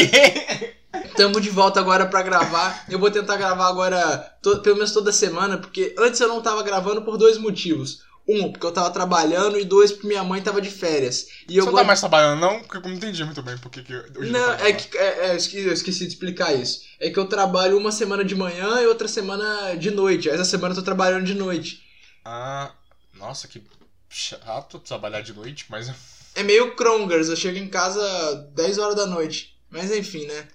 Tamo 1.15 1.41
de 1.41 1.51
volta 1.51 1.81
agora 1.81 2.07
pra 2.07 2.23
gravar. 2.23 2.87
Eu 2.89 2.99
vou 2.99 3.11
tentar 3.11 3.37
gravar 3.37 3.69
agora, 3.69 4.19
to- 4.43 4.61
pelo 4.61 4.77
menos 4.77 4.93
toda 4.93 5.13
semana, 5.13 5.59
porque 5.59 5.95
antes 5.99 6.19
eu 6.21 6.29
não 6.29 6.41
tava 6.41 6.63
gravando 6.63 7.03
por 7.03 7.19
dois 7.19 7.37
motivos. 7.37 8.03
Um, 8.29 8.51
porque 8.51 8.67
eu 8.67 8.73
tava 8.73 8.91
trabalhando, 8.91 9.59
e 9.59 9.65
dois, 9.65 9.93
porque 9.93 10.09
minha 10.09 10.25
mãe 10.25 10.43
tava 10.43 10.61
de 10.61 10.69
férias. 10.69 11.29
E 11.49 11.57
eu 11.57 11.65
Você 11.65 11.71
não 11.71 11.79
tá 11.79 11.85
mais 11.85 12.01
trabalhando, 12.01 12.41
não? 12.41 12.61
Porque 12.61 12.77
eu 12.77 12.83
não 12.83 12.93
entendi 12.97 13.25
muito 13.25 13.41
bem 13.41 13.57
porque 13.59 13.83
que 13.83 13.93
Não, 14.19 14.53
é 14.55 14.73
que 14.73 14.99
é, 14.99 15.29
é, 15.29 15.31
eu 15.33 15.37
esqueci, 15.37 15.67
eu 15.67 15.73
esqueci 15.73 16.01
de 16.01 16.09
explicar 16.09 16.53
isso. 16.53 16.83
É 16.99 17.09
que 17.09 17.19
eu 17.19 17.27
trabalho 17.27 17.79
uma 17.79 17.93
semana 17.93 18.25
de 18.25 18.35
manhã 18.35 18.81
e 18.81 18.87
outra 18.87 19.07
semana 19.07 19.77
de 19.77 19.93
noite. 19.93 20.29
Essa 20.29 20.45
semana 20.45 20.73
eu 20.73 20.79
tô 20.79 20.83
trabalhando 20.83 21.25
de 21.25 21.35
noite. 21.35 21.83
Ah, 22.25 22.73
nossa, 23.15 23.47
que 23.47 23.63
chato 24.09 24.81
trabalhar 24.81 25.21
de 25.21 25.33
noite, 25.33 25.67
mas. 25.69 25.93
É 26.35 26.43
meio 26.43 26.75
Krongers, 26.75 27.29
eu 27.29 27.37
chego 27.37 27.59
em 27.59 27.69
casa 27.69 28.35
10 28.55 28.79
horas 28.79 28.97
da 28.97 29.07
noite. 29.07 29.57
Mas 29.71 29.91
enfim, 29.93 30.27
né? 30.27 30.49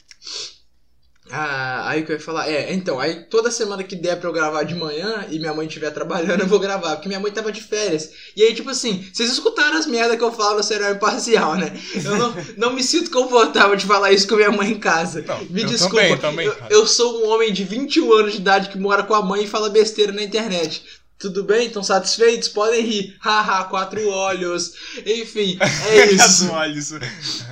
Ah, 1.31 1.89
aí 1.89 2.01
o 2.01 2.05
que 2.05 2.11
eu 2.11 2.17
ia 2.17 2.21
falar? 2.21 2.49
É, 2.49 2.73
então, 2.73 2.99
aí 2.99 3.23
toda 3.23 3.49
semana 3.49 3.83
que 3.83 3.95
der 3.95 4.19
pra 4.19 4.29
eu 4.29 4.33
gravar 4.33 4.63
de 4.63 4.75
manhã 4.75 5.25
e 5.29 5.39
minha 5.39 5.53
mãe 5.53 5.67
estiver 5.67 5.89
trabalhando, 5.91 6.41
eu 6.41 6.47
vou 6.47 6.59
gravar, 6.59 6.95
porque 6.95 7.07
minha 7.07 7.19
mãe 7.19 7.31
tava 7.31 7.51
de 7.51 7.61
férias. 7.61 8.11
E 8.35 8.43
aí, 8.43 8.53
tipo 8.53 8.69
assim, 8.69 9.05
vocês 9.13 9.31
escutaram 9.31 9.77
as 9.77 9.85
merdas 9.85 10.17
que 10.17 10.23
eu 10.23 10.31
falo 10.31 10.57
no 10.57 10.63
Serial 10.63 10.93
Imparcial, 10.93 11.55
né? 11.55 11.71
Eu 12.03 12.17
não, 12.17 12.35
não 12.57 12.73
me 12.73 12.83
sinto 12.83 13.09
confortável 13.09 13.75
de 13.75 13.85
falar 13.85 14.11
isso 14.11 14.27
com 14.27 14.35
minha 14.35 14.51
mãe 14.51 14.71
em 14.71 14.79
casa. 14.79 15.23
Não, 15.27 15.39
me 15.45 15.63
desculpa. 15.63 16.17
também, 16.17 16.17
também, 16.17 16.45
eu, 16.47 16.55
eu 16.69 16.87
sou 16.87 17.23
um 17.23 17.29
homem 17.29 17.51
de 17.53 17.63
21 17.63 18.13
anos 18.13 18.33
de 18.33 18.37
idade 18.37 18.69
que 18.69 18.77
mora 18.77 19.03
com 19.03 19.13
a 19.13 19.21
mãe 19.21 19.43
e 19.43 19.47
fala 19.47 19.69
besteira 19.69 20.11
na 20.11 20.23
internet. 20.23 20.83
Tudo 21.21 21.43
bem? 21.43 21.67
Estão 21.67 21.83
satisfeitos? 21.83 22.47
Podem 22.47 22.81
rir. 22.83 23.15
Haha, 23.19 23.65
quatro 23.65 24.09
olhos. 24.09 24.73
Enfim, 25.05 25.57
é 25.91 26.05
isso. 26.11 26.17
Casual 26.17 26.69
isso. 26.71 26.99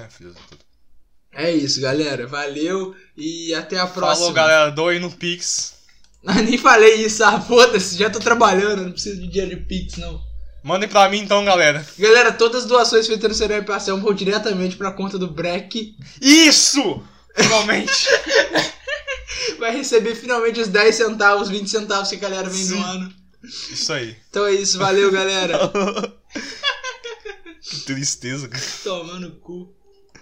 Filho 0.10 0.34
da 0.34 0.40
puta. 0.50 0.69
É 1.34 1.52
isso, 1.52 1.80
galera. 1.82 2.28
Valeu 2.28 2.96
e 3.16 3.54
até 3.54 3.78
a 3.78 3.88
próxima. 3.88 4.16
Falou, 4.16 4.34
galera. 4.34 4.72
Doe 4.72 5.00
no 5.00 5.12
Pix. 5.12 5.80
Nem 6.44 6.58
falei 6.58 6.96
isso, 6.96 7.24
ah, 7.24 7.40
foda-se, 7.40 7.98
já 7.98 8.10
tô 8.10 8.20
trabalhando, 8.20 8.84
não 8.84 8.92
preciso 8.92 9.22
de 9.22 9.28
dinheiro 9.28 9.56
de 9.56 9.66
Pix, 9.66 9.98
não. 9.98 10.22
Mandem 10.62 10.90
pra 10.90 11.08
mim 11.08 11.20
então, 11.20 11.46
galera. 11.46 11.86
Galera, 11.98 12.34
todas 12.34 12.64
as 12.64 12.68
doações 12.68 13.08
feitas 13.08 13.30
no 13.30 13.36
Serial 13.36 13.62
Imparcial 13.62 13.98
vão 13.98 14.14
diretamente 14.14 14.76
pra 14.76 14.92
conta 14.92 15.18
do 15.18 15.30
Breck. 15.30 15.96
Isso! 16.22 17.02
Finalmente! 17.34 18.08
Vai 19.58 19.76
receber 19.76 20.16
finalmente 20.16 20.60
os 20.60 20.68
10 20.68 20.96
centavos, 20.96 21.48
20 21.48 21.70
centavos 21.70 22.10
que 22.10 22.16
a 22.16 22.20
galera 22.20 22.50
vem 22.50 22.62
Sim. 22.62 22.76
doando. 22.76 23.14
Isso 23.44 23.94
aí. 23.94 24.18
Então 24.30 24.46
é 24.46 24.54
isso, 24.54 24.78
valeu, 24.78 25.12
galera. 25.12 25.58
Que 27.62 27.82
tristeza, 27.82 28.48
cara. 28.48 28.64
Tomando 28.84 29.32
cu. 29.32 29.72